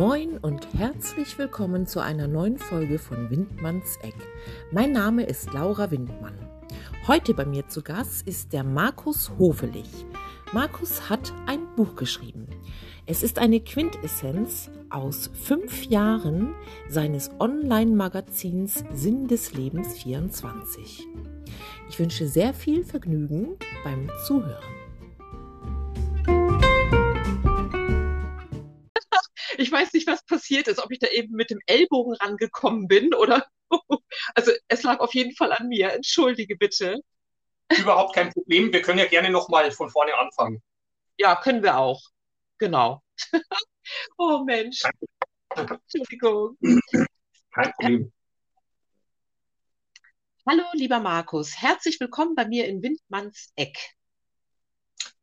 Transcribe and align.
Moin 0.00 0.38
und 0.38 0.66
herzlich 0.72 1.36
willkommen 1.36 1.86
zu 1.86 2.00
einer 2.00 2.26
neuen 2.26 2.56
Folge 2.56 2.98
von 2.98 3.28
Windmanns 3.28 3.98
Eck. 4.00 4.14
Mein 4.72 4.92
Name 4.92 5.24
ist 5.24 5.52
Laura 5.52 5.90
Windmann. 5.90 6.38
Heute 7.06 7.34
bei 7.34 7.44
mir 7.44 7.68
zu 7.68 7.82
Gast 7.82 8.26
ist 8.26 8.54
der 8.54 8.64
Markus 8.64 9.30
Hovelich. 9.38 10.06
Markus 10.54 11.10
hat 11.10 11.34
ein 11.44 11.66
Buch 11.76 11.96
geschrieben. 11.96 12.46
Es 13.04 13.22
ist 13.22 13.38
eine 13.38 13.60
Quintessenz 13.60 14.70
aus 14.88 15.30
fünf 15.34 15.84
Jahren 15.84 16.54
seines 16.88 17.30
Online-Magazins 17.38 18.82
Sinn 18.94 19.28
des 19.28 19.52
Lebens 19.52 19.98
24. 19.98 21.06
Ich 21.90 21.98
wünsche 21.98 22.26
sehr 22.26 22.54
viel 22.54 22.84
Vergnügen 22.86 23.48
beim 23.84 24.08
Zuhören. 24.26 24.64
Ich 29.60 29.70
weiß 29.70 29.92
nicht, 29.92 30.06
was 30.06 30.24
passiert 30.24 30.68
ist, 30.68 30.82
ob 30.82 30.90
ich 30.90 31.00
da 31.00 31.08
eben 31.08 31.34
mit 31.34 31.50
dem 31.50 31.60
Ellbogen 31.66 32.14
rangekommen 32.14 32.88
bin 32.88 33.14
oder. 33.14 33.46
Also, 34.34 34.50
es 34.66 34.82
lag 34.82 34.98
auf 34.98 35.14
jeden 35.14 35.36
Fall 35.36 35.52
an 35.52 35.68
mir. 35.68 35.92
Entschuldige 35.92 36.56
bitte. 36.56 36.98
Überhaupt 37.78 38.16
kein 38.16 38.32
Problem. 38.32 38.72
Wir 38.72 38.82
können 38.82 38.98
ja 38.98 39.06
gerne 39.06 39.30
nochmal 39.30 39.70
von 39.70 39.88
vorne 39.90 40.16
anfangen. 40.16 40.60
Ja, 41.16 41.36
können 41.36 41.62
wir 41.62 41.76
auch. 41.76 42.00
Genau. 42.58 43.00
oh 44.18 44.42
Mensch. 44.44 44.82
Entschuldigung. 45.54 46.58
Kein 47.54 47.72
Problem. 47.72 48.12
Hallo, 50.48 50.64
lieber 50.72 50.98
Markus. 50.98 51.62
Herzlich 51.62 52.00
willkommen 52.00 52.34
bei 52.34 52.48
mir 52.48 52.66
in 52.66 52.82
Windmanns 52.82 53.52
Eck. 53.54 53.78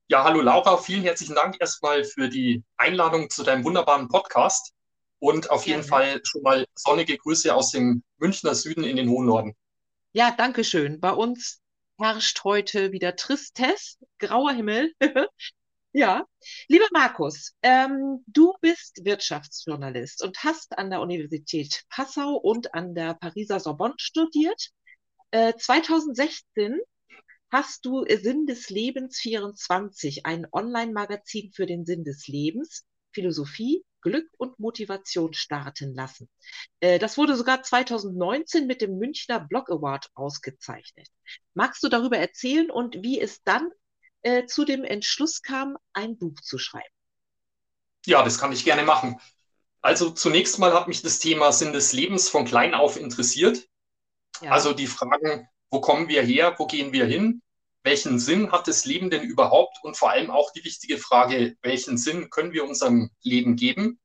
Ja, 0.10 0.24
hallo 0.24 0.40
Laura, 0.40 0.78
vielen 0.78 1.04
herzlichen 1.04 1.36
Dank 1.36 1.58
erstmal 1.60 2.06
für 2.06 2.30
die 2.30 2.64
Einladung 2.78 3.30
zu 3.30 3.44
deinem 3.44 3.66
wunderbaren 3.66 4.08
Podcast 4.08 4.72
und 5.20 5.50
auf 5.50 5.68
jeden 5.68 5.84
Fall 5.84 6.22
schon 6.24 6.44
mal 6.44 6.66
sonnige 6.76 7.18
Grüße 7.18 7.54
aus 7.54 7.72
dem 7.72 8.04
Münchner 8.16 8.56
Süden 8.56 8.86
in 8.86 8.96
den 8.96 9.10
hohen 9.10 9.26
Norden. 9.26 9.54
Ja, 10.14 10.32
danke 10.32 10.64
schön. 10.64 11.02
Bei 11.02 11.12
uns 11.12 11.60
herrscht 12.00 12.42
heute 12.46 12.94
wieder 12.94 13.18
Tristes, 13.18 13.98
grauer 14.18 14.54
Himmel. 14.54 14.94
ja, 15.92 16.24
lieber 16.70 16.88
Markus, 16.94 17.54
ähm, 17.62 18.24
du 18.28 18.54
bist 18.62 19.04
Wirtschaftsjournalist 19.04 20.24
und 20.24 20.42
hast 20.42 20.78
an 20.78 20.90
der 20.90 21.02
Universität 21.02 21.84
Passau 21.90 22.36
und 22.36 22.74
an 22.74 22.96
der 22.96 23.14
Pariser 23.16 23.60
Sorbonne 23.60 23.96
studiert. 23.98 24.70
Äh, 25.32 25.54
2016 25.58 26.80
hast 27.50 27.86
du 27.86 28.06
Sinn 28.06 28.46
des 28.46 28.70
Lebens 28.70 29.18
24, 29.20 30.26
ein 30.26 30.48
Online-Magazin 30.52 31.52
für 31.52 31.66
den 31.66 31.86
Sinn 31.86 32.04
des 32.04 32.28
Lebens, 32.28 32.86
Philosophie, 33.12 33.84
Glück 34.02 34.30
und 34.38 34.60
Motivation 34.60 35.34
starten 35.34 35.94
lassen. 35.94 36.30
Äh, 36.80 37.00
das 37.00 37.18
wurde 37.18 37.36
sogar 37.36 37.64
2019 37.64 38.68
mit 38.68 38.82
dem 38.82 38.98
Münchner 38.98 39.40
Blog 39.40 39.70
Award 39.70 40.10
ausgezeichnet. 40.14 41.08
Magst 41.54 41.84
du 41.84 41.90
darüber 41.90 42.18
erzählen 42.18 42.70
und 42.70 43.02
wie 43.02 43.20
es 43.20 43.44
dann 43.44 43.70
äh, 44.22 44.46
zu 44.46 44.66
dem 44.66 44.84
Entschluss 44.84 45.42
kam, 45.42 45.78
ein 45.94 46.18
Buch 46.18 46.40
zu 46.42 46.58
schreiben? 46.58 46.86
Ja, 48.06 48.24
das 48.24 48.40
kann 48.40 48.54
ich 48.54 48.64
gerne 48.64 48.84
machen. 48.84 49.20
Also 49.82 50.10
zunächst 50.10 50.60
mal 50.60 50.74
hat 50.74 50.88
mich 50.88 51.02
das 51.02 51.20
Thema 51.20 51.52
Sinn 51.52 51.74
des 51.74 51.94
Lebens 51.94 52.30
von 52.30 52.46
klein 52.46 52.74
auf 52.74 52.98
interessiert. 52.98 53.68
Ja. 54.42 54.52
Also 54.52 54.74
die 54.74 54.88
Fragen, 54.88 55.48
wo 55.70 55.82
kommen 55.82 56.08
wir 56.08 56.22
her, 56.22 56.56
wo 56.58 56.66
gehen 56.66 56.94
wir 56.94 57.06
hin, 57.06 57.42
welchen 57.84 58.20
Sinn 58.20 58.52
hat 58.52 58.68
das 58.68 58.86
Leben 58.86 59.10
denn 59.10 59.24
überhaupt 59.24 59.78
und 59.82 59.96
vor 59.96 60.12
allem 60.12 60.30
auch 60.30 60.52
die 60.52 60.66
wichtige 60.66 60.98
Frage, 60.98 61.56
welchen 61.62 61.98
Sinn 61.98 62.30
können 62.30 62.52
wir 62.52 62.66
unserem 62.66 63.12
Leben 63.22 63.56
geben. 63.56 64.00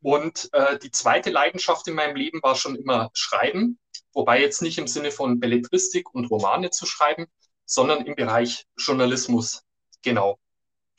Und 0.00 0.48
äh, 0.52 0.78
die 0.78 0.90
zweite 0.90 1.30
Leidenschaft 1.30 1.86
in 1.88 1.94
meinem 1.94 2.16
Leben 2.16 2.42
war 2.42 2.56
schon 2.56 2.74
immer 2.74 3.10
Schreiben, 3.12 3.78
wobei 4.12 4.40
jetzt 4.40 4.62
nicht 4.62 4.78
im 4.78 4.86
Sinne 4.86 5.10
von 5.10 5.40
Belletristik 5.40 6.12
und 6.14 6.26
Romane 6.26 6.70
zu 6.70 6.86
schreiben, 6.86 7.26
sondern 7.66 8.06
im 8.06 8.16
Bereich 8.16 8.66
Journalismus. 8.76 9.62
Genau. 10.02 10.38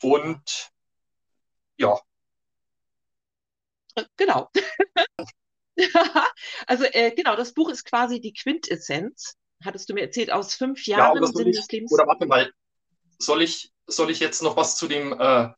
Und 0.02 0.70
ja. 1.76 2.00
Genau. 4.16 4.50
also 6.66 6.84
äh, 6.84 7.10
genau, 7.14 7.36
das 7.36 7.52
Buch 7.52 7.70
ist 7.70 7.84
quasi 7.84 8.20
die 8.20 8.32
Quintessenz 8.32 9.36
hattest 9.64 9.88
du 9.88 9.94
mir 9.94 10.02
erzählt, 10.02 10.30
aus 10.30 10.54
fünf 10.54 10.86
Jahren 10.86 11.22
ja, 11.22 11.26
Sinn 11.26 11.52
des 11.52 11.70
Lebens. 11.70 11.92
Oder 11.92 12.06
warte 12.06 12.26
mal, 12.26 12.52
soll 13.18 13.42
ich, 13.42 13.72
soll 13.86 14.10
ich 14.10 14.20
jetzt 14.20 14.42
noch 14.42 14.56
was 14.56 14.76
zu 14.76 14.88
dem, 14.88 15.18
äh, 15.18 15.48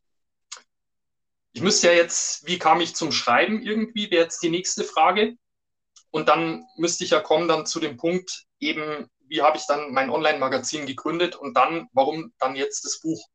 ich 1.53 1.61
müsste 1.61 1.87
ja 1.87 1.93
jetzt, 1.93 2.45
wie 2.45 2.59
kam 2.59 2.81
ich 2.81 2.95
zum 2.95 3.11
Schreiben 3.11 3.63
irgendwie, 3.63 4.11
wäre 4.11 4.23
jetzt 4.23 4.43
die 4.43 4.49
nächste 4.49 4.83
Frage. 4.83 5.35
Und 6.11 6.29
dann 6.29 6.65
müsste 6.77 7.03
ich 7.03 7.09
ja 7.11 7.19
kommen 7.19 7.47
dann 7.47 7.65
zu 7.65 7.79
dem 7.79 7.97
Punkt 7.97 8.45
eben, 8.59 9.09
wie 9.27 9.41
habe 9.41 9.57
ich 9.57 9.65
dann 9.65 9.91
mein 9.91 10.09
Online-Magazin 10.09 10.85
gegründet 10.85 11.35
und 11.35 11.55
dann, 11.55 11.87
warum 11.91 12.33
dann 12.39 12.55
jetzt 12.55 12.85
das 12.85 12.99
Buch? 13.01 13.27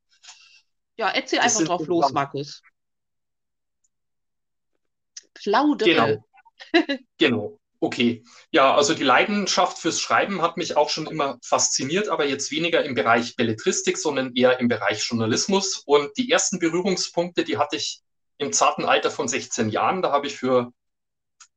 Ja, 0.97 1.11
erzähl 1.11 1.41
das 1.41 1.56
einfach 1.56 1.66
drauf 1.66 1.87
los, 1.87 2.12
Markus. 2.12 2.62
Plaudere. 5.34 6.22
Genau. 6.72 6.99
genau. 7.19 7.61
Okay, 7.82 8.22
ja, 8.53 8.76
also 8.76 8.94
die 8.94 9.03
Leidenschaft 9.03 9.76
fürs 9.76 10.00
Schreiben 10.00 10.41
hat 10.41 10.56
mich 10.56 10.76
auch 10.76 10.88
schon 10.88 11.09
immer 11.09 11.38
fasziniert, 11.43 12.09
aber 12.09 12.25
jetzt 12.25 12.53
weniger 12.53 12.84
im 12.84 12.94
Bereich 12.94 13.34
Belletristik, 13.34 13.98
sondern 13.98 14.37
eher 14.37 14.60
im 14.60 14.69
Bereich 14.69 15.04
Journalismus. 15.04 15.82
Und 15.84 16.16
die 16.16 16.31
ersten 16.31 16.60
Berührungspunkte, 16.60 17.43
die 17.43 17.59
hatte 17.59 17.75
ich 17.75 18.00
im 18.38 18.53
zarten 18.53 18.84
Alter 18.84 19.10
von 19.10 19.26
16 19.26 19.69
Jahren. 19.69 20.00
Da 20.00 20.12
habe 20.12 20.28
ich 20.28 20.37
für 20.37 20.72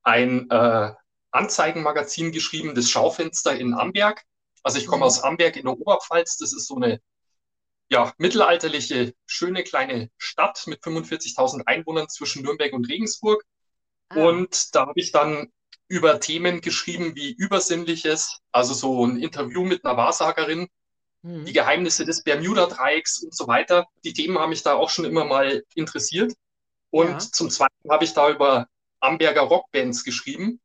ein 0.01 0.49
äh, 0.49 0.93
Anzeigenmagazin 1.29 2.31
geschrieben, 2.31 2.73
das 2.73 2.89
Schaufenster 2.89 3.55
in 3.55 3.75
Amberg. 3.75 4.23
Also 4.63 4.79
ich 4.79 4.87
komme 4.87 5.01
mhm. 5.01 5.03
aus 5.03 5.21
Amberg 5.21 5.57
in 5.57 5.65
der 5.65 5.79
Oberpfalz. 5.79 6.37
Das 6.37 6.53
ist 6.53 6.65
so 6.65 6.77
eine 6.77 7.01
ja, 7.87 8.11
mittelalterliche, 8.17 9.13
schöne 9.27 9.63
kleine 9.63 10.09
Stadt 10.17 10.63
mit 10.65 10.81
45.000 10.81 11.67
Einwohnern 11.67 12.09
zwischen 12.09 12.41
Nürnberg 12.41 12.73
und 12.73 12.89
Regensburg. 12.89 13.43
Ah. 14.09 14.23
Und 14.23 14.73
da 14.73 14.87
habe 14.87 14.99
ich 14.99 15.11
dann 15.11 15.51
über 15.87 16.19
Themen 16.19 16.61
geschrieben 16.61 17.15
wie 17.15 17.31
Übersinnliches, 17.33 18.39
also 18.51 18.73
so 18.73 19.05
ein 19.05 19.17
Interview 19.17 19.63
mit 19.63 19.85
einer 19.85 19.97
Wahrsagerin, 19.97 20.67
mhm. 21.21 21.45
die 21.45 21.53
Geheimnisse 21.53 22.05
des 22.05 22.23
Bermuda-Dreiecks 22.23 23.19
und 23.23 23.35
so 23.35 23.47
weiter. 23.47 23.85
Die 24.03 24.13
Themen 24.13 24.39
haben 24.39 24.49
mich 24.49 24.63
da 24.63 24.73
auch 24.73 24.89
schon 24.89 25.05
immer 25.05 25.25
mal 25.25 25.63
interessiert. 25.75 26.33
Und 26.89 27.09
ja. 27.09 27.19
zum 27.19 27.49
Zweiten 27.49 27.89
habe 27.89 28.03
ich 28.05 28.13
da 28.13 28.29
über 28.29 28.67
Amberger 28.99 29.41
Rockbands 29.41 30.03
geschrieben. 30.03 30.59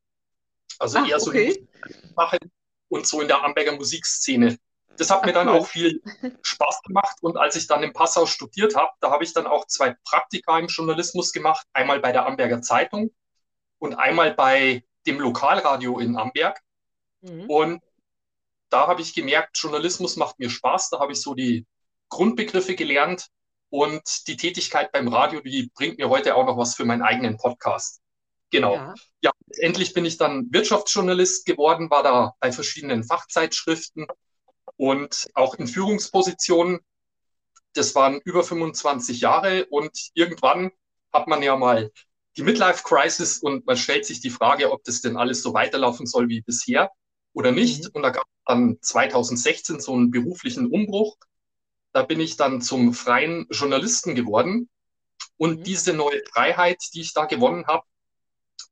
Also 0.79 0.99
Ach, 0.99 1.09
eher 1.09 1.21
so 1.21 1.31
okay. 1.31 1.67
und 2.89 3.07
so 3.07 3.21
in 3.21 3.29
der 3.29 3.45
Amberger 3.45 3.73
Musikszene. 3.73 4.59
Das 4.97 5.11
hat 5.11 5.21
Ach, 5.21 5.27
mir 5.27 5.33
dann 5.33 5.49
cool. 5.49 5.59
auch 5.59 5.67
viel 5.67 6.01
Spaß 6.43 6.83
gemacht. 6.83 7.17
Und 7.21 7.37
als 7.37 7.57
ich 7.57 7.67
dann 7.67 7.83
in 7.83 7.93
Passau 7.93 8.27
studiert 8.27 8.75
habe, 8.77 8.91
da 9.01 9.11
habe 9.11 9.25
ich 9.25 9.33
dann 9.33 9.47
auch 9.47 9.67
zwei 9.67 9.97
Praktika 10.05 10.59
im 10.59 10.67
Journalismus 10.67 11.33
gemacht. 11.33 11.67
Einmal 11.73 12.01
bei 12.01 12.13
der 12.13 12.27
Amberger 12.27 12.63
Zeitung 12.63 13.11
und 13.79 13.95
einmal 13.95 14.35
bei 14.35 14.85
dem 15.07 15.21
Lokalradio 15.21 15.99
in 15.99 16.17
Amberg. 16.17 16.61
Mhm. 17.23 17.49
Und 17.49 17.83
da 18.69 18.87
habe 18.87 19.03
ich 19.03 19.15
gemerkt, 19.15 19.59
Journalismus 19.59 20.17
macht 20.17 20.39
mir 20.39 20.51
Spaß. 20.51 20.91
Da 20.91 21.01
habe 21.01 21.13
ich 21.13 21.21
so 21.21 21.35
die 21.35 21.67
Grundbegriffe 22.09 22.75
gelernt. 22.75 23.29
Und 23.73 24.27
die 24.27 24.37
Tätigkeit 24.37 24.91
beim 24.91 25.07
Radio, 25.07 25.41
die 25.41 25.71
bringt 25.75 25.99
mir 25.99 26.09
heute 26.09 26.35
auch 26.35 26.45
noch 26.45 26.57
was 26.57 26.75
für 26.75 26.85
meinen 26.85 27.03
eigenen 27.03 27.37
Podcast. 27.37 28.01
Genau. 28.51 28.75
Ja. 28.75 28.95
ja, 29.23 29.31
endlich 29.59 29.95
bin 29.95 30.05
ich 30.05 30.17
dann 30.17 30.53
Wirtschaftsjournalist 30.53 31.47
geworden, 31.47 31.89
war 31.89 32.03
da 32.03 32.35
bei 32.41 32.51
verschiedenen 32.51 33.05
Fachzeitschriften 33.05 34.07
und 34.77 35.29
auch 35.35 35.55
in 35.55 35.69
Führungspositionen. 35.69 36.81
Das 37.75 37.95
waren 37.95 38.21
über 38.25 38.43
25 38.43 39.21
Jahre 39.21 39.67
und 39.67 40.11
irgendwann 40.15 40.73
hat 41.13 41.29
man 41.29 41.43
ja 41.43 41.57
mal 41.57 41.93
die 42.37 42.43
Midlife 42.43 42.83
Crisis 42.85 43.39
und 43.39 43.67
man 43.67 43.77
stellt 43.77 44.07
sich 44.07 44.21
die 44.21 44.31
Frage, 44.31 44.71
ob 44.71 44.85
das 44.85 45.01
denn 45.01 45.17
alles 45.17 45.43
so 45.43 45.53
weiterlaufen 45.53 46.07
soll 46.07 46.29
wie 46.29 46.43
bisher 46.43 46.91
oder 47.33 47.53
nicht. 47.53 47.85
Mhm. 47.85 47.91
Und 47.95 48.03
da 48.03 48.11
gab 48.11 48.25
es 48.25 48.45
dann 48.47 48.79
2016 48.81 49.81
so 49.81 49.95
einen 49.95 50.11
beruflichen 50.11 50.67
Umbruch. 50.67 51.17
Da 51.93 52.03
bin 52.03 52.21
ich 52.21 52.37
dann 52.37 52.61
zum 52.61 52.95
freien 52.95 53.47
Journalisten 53.51 54.15
geworden. 54.15 54.69
Und 55.37 55.61
mhm. 55.61 55.65
diese 55.65 55.93
neue 55.93 56.23
Freiheit, 56.33 56.79
die 56.95 57.01
ich 57.01 57.15
da 57.15 57.25
gewonnen 57.25 57.67
habe, 57.67 57.85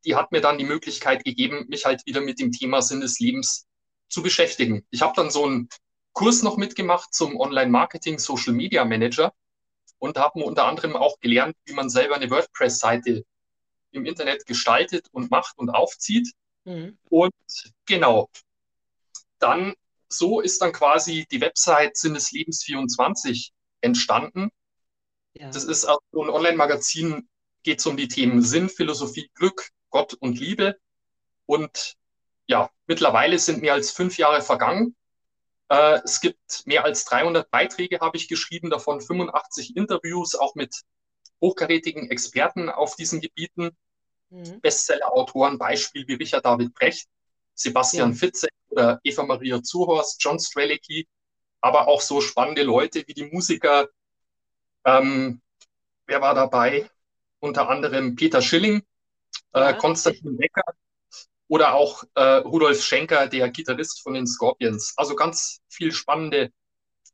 die 0.05 0.15
hat 0.15 0.33
mir 0.33 0.41
dann 0.41 0.59
die 0.59 0.65
Möglichkeit 0.65 1.25
gegeben, 1.25 1.67
mich 1.69 1.85
halt 1.85 2.07
wieder 2.07 2.21
mit 2.21 2.39
dem 2.39 2.53
Thema 2.53 2.83
Sinn 2.83 3.01
des 3.01 3.19
Lebens 3.19 3.67
zu 4.09 4.23
beschäftigen. 4.23 4.87
Ich 4.91 5.03
habe 5.03 5.15
dann 5.17 5.31
so 5.31 5.45
einen 5.45 5.69
Kurs 6.13 6.43
noch 6.43 6.57
mitgemacht 6.57 7.13
zum 7.13 7.39
Online-Marketing 7.39 8.19
Social 8.19 8.53
Media 8.53 8.85
Manager 8.85 9.33
und 9.99 10.17
habe 10.19 10.43
unter 10.45 10.67
anderem 10.67 10.97
auch 10.97 11.19
gelernt, 11.21 11.57
wie 11.65 11.75
man 11.75 11.91
selber 11.91 12.17
eine 12.17 12.31
WordPress-Seite 12.31 13.25
im 13.91 14.07
Internet 14.07 14.47
gestaltet 14.47 15.07
und 15.13 15.31
macht 15.31 15.59
und 15.59 15.71
aufzieht. 15.71 16.33
Mhm. 16.65 16.99
Und 17.09 17.35
genau, 17.87 18.29
dann 19.39 19.75
so 20.09 20.41
ist 20.41 20.63
dann 20.63 20.73
quasi 20.73 21.27
die 21.31 21.41
Website 21.41 21.97
Sinneslebens 21.97 22.65
24 22.65 23.53
entstanden. 23.81 24.51
Ja. 25.35 25.51
Das 25.51 25.65
ist 25.65 25.85
auch 25.85 26.01
so 26.13 26.23
ein 26.23 26.31
Online-Magazin 26.31 27.29
geht 27.63 27.81
es 27.81 27.87
um 27.87 27.97
die 27.97 28.09
Themen 28.09 28.43
Sinn, 28.43 28.69
Philosophie, 28.69 29.31
Glück, 29.35 29.69
Gott 29.91 30.15
und 30.15 30.39
Liebe. 30.39 30.79
Und 31.47 31.95
ja, 32.47 32.71
mittlerweile 32.87 33.39
sind 33.39 33.61
mehr 33.61 33.75
als 33.75 33.91
fünf 33.91 34.17
Jahre 34.17 34.43
vergangen. 34.43 34.97
Äh, 35.69 36.01
es 36.05 36.21
gibt 36.21 36.67
mehr 36.67 36.85
als 36.85 37.05
300 37.05 37.51
Beiträge, 37.51 38.01
habe 38.01 38.17
ich 38.17 38.29
geschrieben, 38.29 38.71
davon 38.71 39.01
85 39.01 39.77
Interviews, 39.77 40.35
auch 40.35 40.55
mit 40.55 40.75
hochkarätigen 41.41 42.11
Experten 42.11 42.69
auf 42.69 42.97
diesen 42.97 43.21
Gebieten. 43.21 43.71
Mhm. 44.31 44.61
Bestseller-Autoren, 44.61 45.59
Beispiel 45.59 46.07
wie 46.07 46.15
Richard 46.15 46.45
David 46.45 46.75
Brecht, 46.75 47.09
Sebastian 47.55 48.11
ja. 48.11 48.17
Fitzek 48.17 48.53
oder 48.69 49.01
Eva 49.03 49.25
Maria 49.25 49.63
Zuhorst, 49.63 50.23
John 50.23 50.39
Strelicky, 50.39 51.09
aber 51.61 51.89
auch 51.89 52.01
so 52.01 52.21
spannende 52.21 52.63
Leute 52.63 53.05
wie 53.07 53.15
die 53.15 53.25
Musiker, 53.25 53.89
ähm, 54.85 55.41
wer 56.07 56.21
war 56.21 56.35
dabei? 56.35 56.91
Unter 57.41 57.69
anderem 57.69 58.17
Peter 58.17 58.43
Schilling, 58.43 58.83
äh, 59.53 59.61
ja. 59.61 59.73
Konstantin 59.73 60.37
Becker 60.37 60.65
oder 61.49 61.75
auch 61.75 62.05
äh, 62.15 62.21
Rudolf 62.21 62.83
Schenker, 62.83 63.27
der 63.29 63.49
Gitarrist 63.51 64.03
von 64.03 64.15
den 64.15 64.27
Scorpions. 64.27 64.95
Also 64.97 65.15
ganz 65.17 65.61
viel 65.69 65.93
spannende 65.93 66.53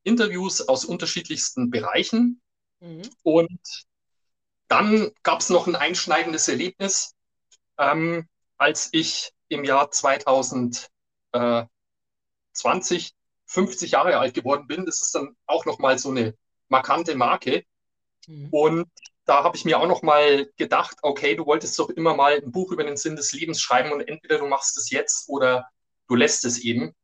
Interviews 0.02 0.66
aus 0.68 0.84
unterschiedlichsten 0.84 1.70
Bereichen. 1.70 2.42
Mhm. 2.80 3.02
Und 3.22 3.60
dann 4.68 5.10
gab 5.22 5.40
es 5.40 5.50
noch 5.50 5.66
ein 5.66 5.76
einschneidendes 5.76 6.48
Erlebnis, 6.48 7.14
ähm, 7.78 8.28
als 8.56 8.88
ich 8.92 9.32
im 9.48 9.64
Jahr 9.64 9.90
2020 9.90 10.88
50 13.46 13.90
Jahre 13.92 14.18
alt 14.18 14.34
geworden 14.34 14.66
bin. 14.66 14.84
Das 14.86 15.00
ist 15.00 15.14
dann 15.14 15.36
auch 15.46 15.64
nochmal 15.64 15.98
so 15.98 16.10
eine 16.10 16.34
markante 16.68 17.14
Marke. 17.14 17.64
Mhm. 18.26 18.48
Und 18.50 18.88
da 19.24 19.44
habe 19.44 19.56
ich 19.56 19.64
mir 19.64 19.78
auch 19.78 19.86
nochmal 19.86 20.50
gedacht, 20.56 20.98
okay, 21.02 21.34
du 21.34 21.46
wolltest 21.46 21.78
doch 21.78 21.88
immer 21.90 22.14
mal 22.14 22.40
ein 22.42 22.52
Buch 22.52 22.72
über 22.72 22.84
den 22.84 22.96
Sinn 22.96 23.16
des 23.16 23.32
Lebens 23.32 23.60
schreiben 23.60 23.92
und 23.92 24.00
entweder 24.00 24.38
du 24.38 24.46
machst 24.46 24.76
es 24.76 24.90
jetzt 24.90 25.28
oder 25.28 25.68
du 26.08 26.14
lässt 26.14 26.44
es 26.44 26.58
eben. 26.58 26.94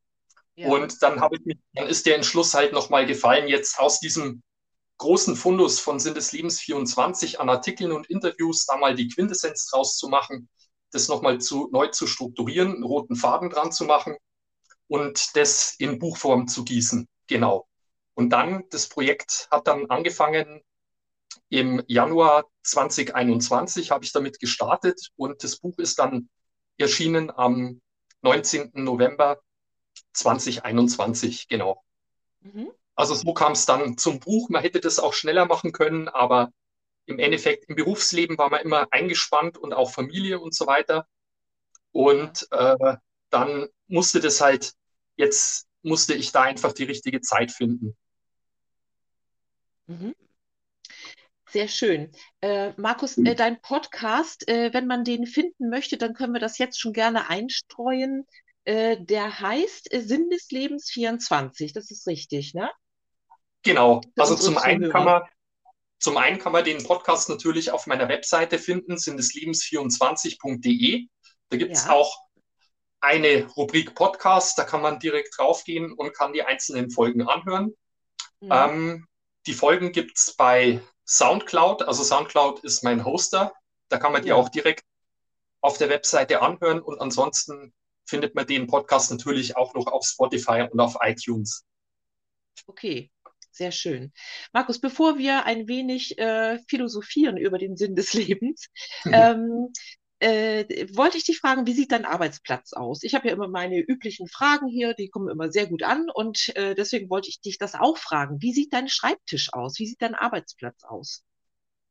Ja. 0.54 0.68
Und 0.68 1.02
dann 1.02 1.20
habe 1.20 1.36
ich 1.36 1.44
mich, 1.44 1.58
dann 1.72 1.86
ist 1.86 2.04
der 2.06 2.16
Entschluss 2.16 2.52
halt 2.52 2.72
nochmal 2.72 3.06
gefallen, 3.06 3.48
jetzt 3.48 3.78
aus 3.78 4.00
diesem 4.00 4.42
großen 5.00 5.34
Fundus 5.34 5.80
von 5.80 5.98
Sinn 5.98 6.14
des 6.14 6.32
Lebens 6.32 6.60
24 6.60 7.40
an 7.40 7.48
Artikeln 7.48 7.90
und 7.90 8.08
Interviews 8.10 8.66
da 8.66 8.76
mal 8.76 8.94
die 8.94 9.08
Quintessenz 9.08 9.66
draus 9.66 9.96
zu 9.96 10.08
machen, 10.08 10.48
das 10.92 11.08
nochmal 11.08 11.40
zu, 11.40 11.68
neu 11.72 11.88
zu 11.88 12.06
strukturieren, 12.06 12.74
einen 12.74 12.84
roten 12.84 13.16
Faden 13.16 13.48
dran 13.48 13.72
zu 13.72 13.84
machen 13.84 14.16
und 14.88 15.36
das 15.36 15.74
in 15.78 15.98
Buchform 15.98 16.48
zu 16.48 16.64
gießen. 16.64 17.08
Genau. 17.28 17.66
Und 18.12 18.30
dann, 18.30 18.64
das 18.70 18.88
Projekt 18.88 19.48
hat 19.50 19.66
dann 19.66 19.86
angefangen 19.86 20.60
im 21.48 21.82
Januar 21.86 22.44
2021, 22.64 23.90
habe 23.90 24.04
ich 24.04 24.12
damit 24.12 24.38
gestartet 24.38 25.08
und 25.16 25.42
das 25.42 25.56
Buch 25.56 25.78
ist 25.78 25.98
dann 25.98 26.28
erschienen 26.76 27.30
am 27.30 27.80
19. 28.20 28.72
November 28.74 29.40
2021, 30.12 31.48
genau. 31.48 31.82
Mhm. 32.40 32.70
Also 33.00 33.14
so 33.14 33.32
kam 33.32 33.52
es 33.52 33.64
dann 33.64 33.96
zum 33.96 34.20
Buch. 34.20 34.50
Man 34.50 34.60
hätte 34.60 34.78
das 34.78 34.98
auch 34.98 35.14
schneller 35.14 35.46
machen 35.46 35.72
können, 35.72 36.08
aber 36.08 36.52
im 37.06 37.18
Endeffekt 37.18 37.64
im 37.70 37.74
Berufsleben 37.74 38.36
war 38.36 38.50
man 38.50 38.60
immer 38.60 38.88
eingespannt 38.90 39.56
und 39.56 39.72
auch 39.72 39.90
Familie 39.90 40.38
und 40.38 40.54
so 40.54 40.66
weiter. 40.66 41.06
Und 41.92 42.46
äh, 42.50 42.96
dann 43.30 43.68
musste 43.88 44.20
das 44.20 44.42
halt, 44.42 44.74
jetzt 45.16 45.66
musste 45.82 46.12
ich 46.12 46.30
da 46.30 46.42
einfach 46.42 46.74
die 46.74 46.84
richtige 46.84 47.22
Zeit 47.22 47.50
finden. 47.50 47.96
Mhm. 49.86 50.14
Sehr 51.48 51.68
schön. 51.68 52.12
Äh, 52.42 52.74
Markus, 52.76 53.16
äh, 53.16 53.34
dein 53.34 53.62
Podcast, 53.62 54.46
äh, 54.46 54.74
wenn 54.74 54.86
man 54.86 55.04
den 55.04 55.26
finden 55.26 55.70
möchte, 55.70 55.96
dann 55.96 56.12
können 56.12 56.34
wir 56.34 56.40
das 56.40 56.58
jetzt 56.58 56.78
schon 56.78 56.92
gerne 56.92 57.30
einstreuen. 57.30 58.26
Äh, 58.64 58.98
der 59.00 59.40
heißt 59.40 59.90
äh, 59.92 60.02
Sinn 60.02 60.28
des 60.28 60.50
Lebens 60.50 60.90
24. 60.90 61.72
Das 61.72 61.90
ist 61.90 62.06
richtig, 62.06 62.52
ne? 62.52 62.70
Genau, 63.62 64.00
also 64.16 64.36
zum 64.36 64.58
einen, 64.58 64.90
kann 64.90 65.04
man, 65.04 65.22
zum 65.98 66.16
einen 66.16 66.38
kann 66.38 66.52
man 66.52 66.64
den 66.64 66.82
Podcast 66.82 67.28
natürlich 67.28 67.72
auf 67.72 67.86
meiner 67.86 68.08
Webseite 68.08 68.58
finden, 68.58 68.94
sinddeslebens24.de. 68.94 71.08
Da 71.50 71.56
gibt 71.56 71.72
es 71.72 71.84
ja. 71.84 71.92
auch 71.92 72.16
eine 73.00 73.46
Rubrik 73.56 73.94
Podcast, 73.94 74.58
da 74.58 74.64
kann 74.64 74.82
man 74.82 74.98
direkt 74.98 75.38
draufgehen 75.38 75.92
und 75.92 76.14
kann 76.14 76.32
die 76.32 76.42
einzelnen 76.42 76.90
Folgen 76.90 77.28
anhören. 77.28 77.74
Mhm. 78.40 78.50
Ähm, 78.50 79.06
die 79.46 79.54
Folgen 79.54 79.92
gibt 79.92 80.18
es 80.18 80.34
bei 80.36 80.80
Soundcloud, 81.06 81.82
also 81.82 82.02
Soundcloud 82.02 82.60
ist 82.60 82.84
mein 82.84 83.04
Hoster, 83.04 83.52
da 83.88 83.98
kann 83.98 84.12
man 84.12 84.22
die 84.22 84.28
ja. 84.28 84.36
auch 84.36 84.48
direkt 84.48 84.84
auf 85.60 85.76
der 85.76 85.88
Webseite 85.88 86.40
anhören 86.40 86.80
und 86.80 87.00
ansonsten 87.00 87.74
findet 88.06 88.34
man 88.34 88.46
den 88.46 88.66
Podcast 88.66 89.10
natürlich 89.10 89.56
auch 89.56 89.74
noch 89.74 89.86
auf 89.86 90.04
Spotify 90.04 90.66
und 90.70 90.80
auf 90.80 90.96
iTunes. 91.00 91.64
Okay, 92.66 93.10
sehr 93.50 93.72
schön. 93.72 94.12
Markus, 94.52 94.80
bevor 94.80 95.18
wir 95.18 95.44
ein 95.46 95.68
wenig 95.68 96.18
äh, 96.18 96.58
philosophieren 96.68 97.36
über 97.36 97.58
den 97.58 97.76
Sinn 97.76 97.94
des 97.94 98.12
Lebens, 98.14 98.68
mhm. 99.04 99.12
ähm, 99.14 99.72
äh, 100.20 100.86
wollte 100.94 101.16
ich 101.16 101.24
dich 101.24 101.38
fragen, 101.38 101.66
wie 101.66 101.72
sieht 101.72 101.92
dein 101.92 102.04
Arbeitsplatz 102.04 102.74
aus? 102.74 103.02
Ich 103.02 103.14
habe 103.14 103.28
ja 103.28 103.34
immer 103.34 103.48
meine 103.48 103.80
üblichen 103.80 104.28
Fragen 104.28 104.68
hier, 104.68 104.92
die 104.92 105.08
kommen 105.08 105.30
immer 105.30 105.50
sehr 105.50 105.66
gut 105.66 105.82
an 105.82 106.08
und 106.12 106.54
äh, 106.56 106.74
deswegen 106.74 107.08
wollte 107.08 107.30
ich 107.30 107.40
dich 107.40 107.56
das 107.58 107.74
auch 107.74 107.96
fragen. 107.96 108.40
Wie 108.40 108.52
sieht 108.52 108.72
dein 108.72 108.88
Schreibtisch 108.88 109.52
aus? 109.52 109.78
Wie 109.78 109.86
sieht 109.86 110.02
dein 110.02 110.14
Arbeitsplatz 110.14 110.84
aus? 110.84 111.24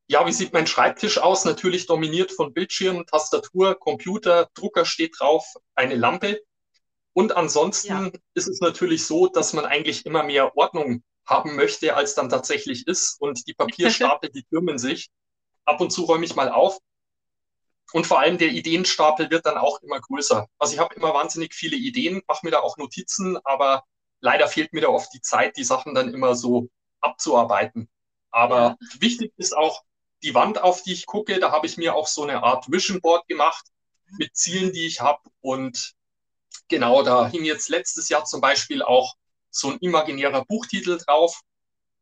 Ja, 0.07 0.25
wie 0.25 0.31
sieht 0.31 0.53
mein 0.53 0.67
Schreibtisch 0.67 1.17
aus? 1.17 1.45
Natürlich 1.45 1.87
dominiert 1.87 2.31
von 2.31 2.53
Bildschirm, 2.53 3.05
Tastatur, 3.05 3.79
Computer, 3.79 4.49
Drucker 4.53 4.85
steht 4.85 5.15
drauf, 5.19 5.45
eine 5.75 5.95
Lampe. 5.95 6.41
Und 7.13 7.35
ansonsten 7.35 7.87
ja. 7.89 8.11
ist 8.33 8.47
es 8.47 8.59
natürlich 8.61 9.05
so, 9.05 9.27
dass 9.27 9.53
man 9.53 9.65
eigentlich 9.65 10.05
immer 10.05 10.23
mehr 10.23 10.55
Ordnung 10.55 11.03
haben 11.29 11.55
möchte, 11.55 11.95
als 11.95 12.15
dann 12.15 12.29
tatsächlich 12.29 12.87
ist. 12.87 13.19
Und 13.19 13.47
die 13.47 13.53
Papierstapel, 13.53 14.29
die 14.33 14.43
türmen 14.43 14.77
sich. 14.77 15.09
Ab 15.65 15.81
und 15.81 15.91
zu 15.91 16.03
räume 16.03 16.25
ich 16.25 16.35
mal 16.35 16.49
auf. 16.49 16.79
Und 17.91 18.05
vor 18.05 18.19
allem 18.19 18.37
der 18.37 18.49
Ideenstapel 18.49 19.31
wird 19.31 19.45
dann 19.45 19.57
auch 19.57 19.81
immer 19.81 19.99
größer. 19.99 20.47
Also 20.57 20.73
ich 20.73 20.79
habe 20.79 20.93
immer 20.95 21.13
wahnsinnig 21.13 21.53
viele 21.53 21.75
Ideen, 21.75 22.21
mache 22.27 22.45
mir 22.45 22.51
da 22.51 22.59
auch 22.59 22.77
Notizen, 22.77 23.37
aber 23.43 23.83
leider 24.21 24.47
fehlt 24.47 24.73
mir 24.73 24.81
da 24.81 24.89
oft 24.89 25.11
die 25.13 25.21
Zeit, 25.21 25.57
die 25.57 25.63
Sachen 25.63 25.95
dann 25.95 26.13
immer 26.13 26.35
so 26.35 26.69
abzuarbeiten. 27.01 27.89
Aber 28.31 28.59
ja. 28.59 28.77
wichtig 28.99 29.33
ist 29.37 29.57
auch 29.57 29.83
die 30.21 30.35
Wand, 30.35 30.61
auf 30.61 30.83
die 30.83 30.93
ich 30.93 31.05
gucke. 31.05 31.39
Da 31.39 31.51
habe 31.51 31.65
ich 31.65 31.77
mir 31.77 31.95
auch 31.95 32.07
so 32.07 32.23
eine 32.23 32.43
Art 32.43 32.71
Vision 32.71 33.01
Board 33.01 33.27
gemacht 33.27 33.65
mit 34.17 34.35
Zielen, 34.35 34.71
die 34.71 34.85
ich 34.85 35.01
habe. 35.01 35.21
Und 35.41 35.93
genau, 36.67 37.01
da 37.03 37.27
hing 37.27 37.43
jetzt 37.43 37.69
letztes 37.69 38.09
Jahr 38.09 38.25
zum 38.25 38.41
Beispiel 38.41 38.83
auch 38.83 39.15
so 39.51 39.71
ein 39.71 39.77
imaginärer 39.79 40.45
Buchtitel 40.45 40.97
drauf 40.97 41.41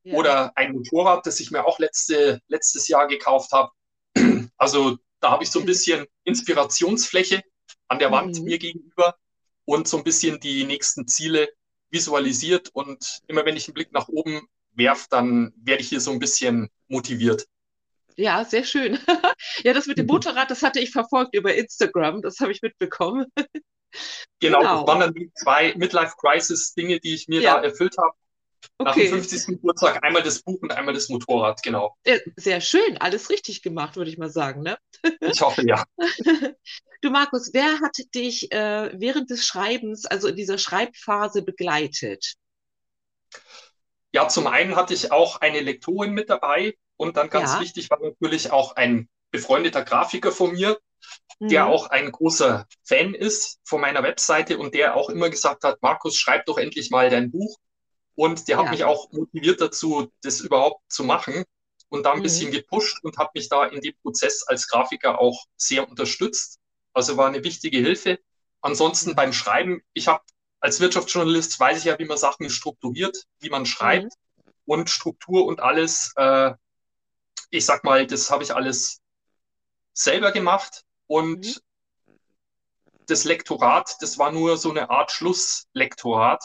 ja. 0.04 0.16
oder 0.16 0.52
ein 0.56 0.74
Motorrad, 0.74 1.26
das 1.26 1.40
ich 1.40 1.52
mir 1.52 1.66
auch 1.66 1.80
letzte, 1.80 2.42
letztes 2.48 2.88
Jahr 2.88 3.08
gekauft 3.08 3.52
habe. 3.52 3.72
Also 4.60 4.98
da 5.20 5.32
habe 5.32 5.44
ich 5.44 5.52
so 5.52 5.60
ein 5.60 5.66
bisschen 5.68 6.06
Inspirationsfläche 6.24 7.44
an 7.88 8.00
der 8.00 8.12
Wand 8.12 8.40
mhm. 8.40 8.46
mir 8.46 8.58
gegenüber 8.58 9.16
und 9.66 9.88
so 9.88 9.98
ein 9.98 10.04
bisschen 10.04 10.40
die 10.40 10.64
nächsten 10.64 11.08
Ziele 11.08 11.50
visualisiert. 11.90 12.70
Und 12.74 13.20
immer 13.28 13.46
wenn 13.46 13.56
ich 13.56 13.68
einen 13.68 13.76
Blick 13.76 13.92
nach 13.92 14.08
oben 14.08 14.48
werfe, 14.74 15.08
dann 15.10 15.54
werde 15.58 15.82
ich 15.82 15.90
hier 15.90 16.02
so 16.02 16.12
ein 16.12 16.20
bisschen 16.20 16.70
motiviert. 16.88 17.48
Ja, 18.16 18.44
sehr 18.46 18.64
schön. 18.64 18.98
ja, 19.64 19.74
das 19.74 19.86
mit 19.86 19.98
dem 19.98 20.08
Motorrad, 20.08 20.50
das 20.50 20.64
hatte 20.64 20.80
ich 20.80 20.92
verfolgt 20.92 21.36
über 21.36 21.54
Instagram, 21.54 22.22
das 22.22 22.40
habe 22.40 22.52
ich 22.52 22.62
mitbekommen. 22.62 23.28
Genau, 24.40 24.60
genau, 24.60 24.76
das 24.80 24.88
waren 24.88 25.00
dann 25.00 25.14
die 25.14 25.32
zwei 25.34 25.74
Midlife-Crisis-Dinge, 25.76 27.00
die 27.00 27.14
ich 27.14 27.28
mir 27.28 27.42
ja. 27.42 27.56
da 27.56 27.64
erfüllt 27.64 27.98
habe. 27.98 28.14
Nach 28.80 28.96
dem 28.96 29.10
50. 29.10 29.48
Geburtstag 29.48 30.04
einmal 30.04 30.22
das 30.22 30.42
Buch 30.42 30.60
und 30.62 30.72
einmal 30.72 30.94
das 30.94 31.10
Motorrad, 31.10 31.62
genau. 31.64 31.96
Sehr 32.36 32.62
schön, 32.62 32.98
alles 33.00 33.30
richtig 33.30 33.62
gemacht, 33.62 33.96
würde 33.96 34.12
ich 34.12 34.18
mal 34.18 34.30
sagen. 34.30 34.62
Ne? 34.62 34.78
Ich 35.22 35.42
hoffe, 35.42 35.66
ja. 35.66 35.84
Du 37.02 37.12
Markus, 37.12 37.52
wer 37.54 37.80
hat 37.80 37.96
dich 38.16 38.52
äh, 38.52 38.92
während 38.94 39.30
des 39.30 39.46
Schreibens, 39.46 40.08
also 40.08 40.28
in 40.28 40.36
dieser 40.36 40.58
Schreibphase 40.58 41.44
begleitet? 41.44 42.36
Ja, 44.12 44.28
zum 44.28 44.48
einen 44.48 44.76
hatte 44.76 44.96
ich 44.96 45.12
auch 45.12 45.42
eine 45.42 45.60
Lektorin 45.60 46.14
mit 46.14 46.30
dabei 46.30 46.76
und 46.96 47.18
dann 47.18 47.30
ganz 47.30 47.54
ja. 47.54 47.60
wichtig 47.62 47.92
war 47.92 48.00
natürlich 48.02 48.52
auch 48.52 48.76
ein 48.76 49.10
befreundeter 49.30 49.84
Grafiker 49.84 50.32
von 50.32 50.54
mir, 50.54 50.80
mhm. 51.40 51.50
der 51.50 51.68
auch 51.68 51.88
ein 51.90 52.12
großer 52.12 52.68
Fan 52.84 53.14
ist 53.14 53.60
von 53.64 53.82
meiner 53.82 54.04
Webseite 54.04 54.58
und 54.58 54.74
der 54.74 54.96
auch 54.96 55.10
immer 55.10 55.30
gesagt 55.30 55.64
hat, 55.64 55.82
Markus, 55.82 56.16
schreib 56.16 56.46
doch 56.46 56.58
endlich 56.58 56.90
mal 56.90 57.10
dein 57.10 57.32
Buch. 57.32 57.58
Und 58.16 58.48
der 58.48 58.58
ja. 58.58 58.64
hat 58.64 58.72
mich 58.72 58.84
auch 58.84 59.12
motiviert 59.12 59.62
dazu, 59.62 60.12
das 60.24 60.40
überhaupt 60.40 60.82
zu 60.92 61.04
machen 61.04 61.44
und 61.90 62.06
da 62.06 62.14
ein 62.14 62.20
mhm. 62.20 62.24
bisschen 62.24 62.52
gepusht 62.52 63.04
und 63.04 63.18
hat 63.18 63.34
mich 63.36 63.48
da 63.50 63.66
in 63.66 63.82
dem 63.82 63.94
Prozess 64.02 64.44
als 64.48 64.68
Grafiker 64.68 65.20
auch 65.20 65.46
sehr 65.56 65.88
unterstützt. 65.88 66.60
Also 66.94 67.18
war 67.18 67.28
eine 67.28 67.44
wichtige 67.44 67.78
Hilfe. 67.78 68.20
Ansonsten 68.62 69.12
mhm. 69.12 69.16
beim 69.16 69.34
Schreiben, 69.34 69.82
ich 69.94 70.08
habe 70.08 70.24
als 70.60 70.80
Wirtschaftsjournalist 70.80 71.60
weiß 71.60 71.78
ich 71.78 71.84
ja, 71.84 72.00
wie 72.00 72.06
man 72.06 72.18
Sachen 72.18 72.50
strukturiert, 72.50 73.26
wie 73.40 73.50
man 73.50 73.68
schreibt 73.68 74.12
mhm. 74.38 74.52
und 74.66 74.90
Struktur 74.90 75.46
und 75.46 75.60
alles. 75.60 76.12
Äh, 76.16 76.54
ich 77.52 77.66
sag 77.66 77.84
mal, 77.84 78.08
das 78.08 78.32
habe 78.32 78.44
ich 78.44 78.54
alles 78.54 79.00
selber 79.94 80.32
gemacht 80.32 80.84
und 81.08 81.46
mhm. 81.46 82.16
das 83.08 83.24
Lektorat, 83.24 83.98
das 84.02 84.18
war 84.18 84.32
nur 84.32 84.58
so 84.58 84.70
eine 84.70 84.90
Art 84.90 85.12
Schlusslektorat. 85.12 86.44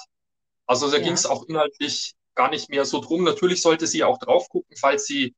Also 0.67 0.91
da 0.91 0.97
ja. 0.97 1.03
ging 1.03 1.13
es 1.13 1.27
auch 1.27 1.45
inhaltlich 1.45 2.15
gar 2.35 2.51
nicht 2.51 2.71
mehr 2.71 2.85
so 2.85 3.01
drum. 3.01 3.25
Natürlich 3.25 3.61
sollte 3.61 3.87
sie 3.87 4.05
auch 4.05 4.19
drauf 4.19 4.49
gucken, 4.49 4.77
falls 4.77 5.05
sie, 5.07 5.35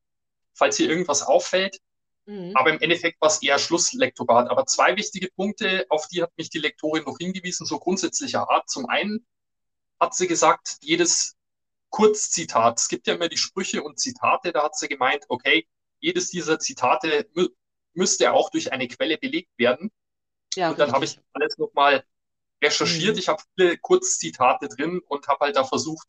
falls 0.53 0.79
ihr 0.79 0.89
irgendwas 0.89 1.23
auffällt. 1.23 1.79
Mhm. 2.25 2.51
Aber 2.55 2.71
im 2.71 2.79
Endeffekt 2.79 3.19
war 3.21 3.27
es 3.27 3.41
eher 3.41 3.59
Schlusslektorat. 3.59 4.49
Aber 4.49 4.65
zwei 4.65 4.95
wichtige 4.95 5.29
Punkte, 5.35 5.85
auf 5.89 6.07
die 6.07 6.21
hat 6.21 6.31
mich 6.37 6.49
die 6.49 6.59
Lektorin 6.59 7.03
noch 7.03 7.17
hingewiesen, 7.17 7.65
so 7.65 7.79
grundsätzlicher 7.79 8.49
Art. 8.49 8.69
Zum 8.69 8.87
einen 8.87 9.25
hat 9.99 10.15
sie 10.15 10.27
gesagt, 10.27 10.77
jedes 10.81 11.35
Kurzzitat, 11.89 12.79
es 12.79 12.87
gibt 12.89 13.07
ja 13.07 13.15
immer 13.15 13.29
die 13.29 13.37
Sprüche 13.37 13.83
und 13.83 13.99
Zitate, 13.99 14.51
da 14.51 14.63
hat 14.63 14.75
sie 14.75 14.87
gemeint, 14.87 15.25
okay, 15.29 15.65
jedes 15.99 16.29
dieser 16.29 16.59
Zitate 16.59 17.29
müsste 17.95 18.33
auch 18.33 18.49
durch 18.49 18.71
eine 18.71 18.87
Quelle 18.87 19.17
belegt 19.17 19.51
werden. 19.57 19.91
Ja, 20.55 20.69
und 20.69 20.79
dann 20.79 20.91
habe 20.91 21.05
ich 21.05 21.19
alles 21.33 21.57
nochmal 21.57 22.03
recherchiert. 22.63 23.15
Mhm. 23.15 23.19
Ich 23.19 23.27
habe 23.27 23.43
viele 23.55 23.77
Kurzzitate 23.77 24.67
drin 24.67 25.01
und 25.07 25.27
habe 25.27 25.45
halt 25.45 25.55
da 25.55 25.63
versucht, 25.63 26.07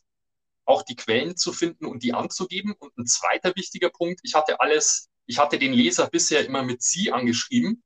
auch 0.64 0.83
die 0.83 0.97
Quellen 0.97 1.37
zu 1.37 1.52
finden 1.52 1.87
und 1.87 2.02
die 2.02 2.12
anzugeben. 2.12 2.75
Und 2.78 2.97
ein 2.99 3.07
zweiter 3.07 3.55
wichtiger 3.57 3.90
Punkt, 3.90 4.21
ich 4.25 4.35
hatte 4.35 4.61
alles 4.61 5.09
ich 5.26 5.38
hatte 5.38 5.59
den 5.59 5.73
Leser 5.73 6.09
bisher 6.09 6.45
immer 6.47 6.62
mit 6.62 6.83
Sie 6.83 7.12
angeschrieben. 7.12 7.83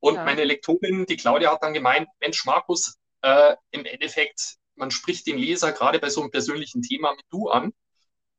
Und 0.00 0.14
ja. 0.14 0.24
meine 0.24 0.44
Lektorin, 0.44 1.06
die 1.06 1.16
Claudia, 1.16 1.52
hat 1.52 1.62
dann 1.62 1.74
gemeint, 1.74 2.08
Mensch, 2.20 2.44
Markus, 2.44 2.98
äh, 3.22 3.56
im 3.70 3.84
Endeffekt, 3.84 4.56
man 4.76 4.90
spricht 4.90 5.26
den 5.26 5.38
Leser 5.38 5.72
gerade 5.72 5.98
bei 5.98 6.10
so 6.10 6.20
einem 6.20 6.30
persönlichen 6.30 6.82
Thema 6.82 7.14
mit 7.16 7.24
du 7.30 7.48
an. 7.48 7.72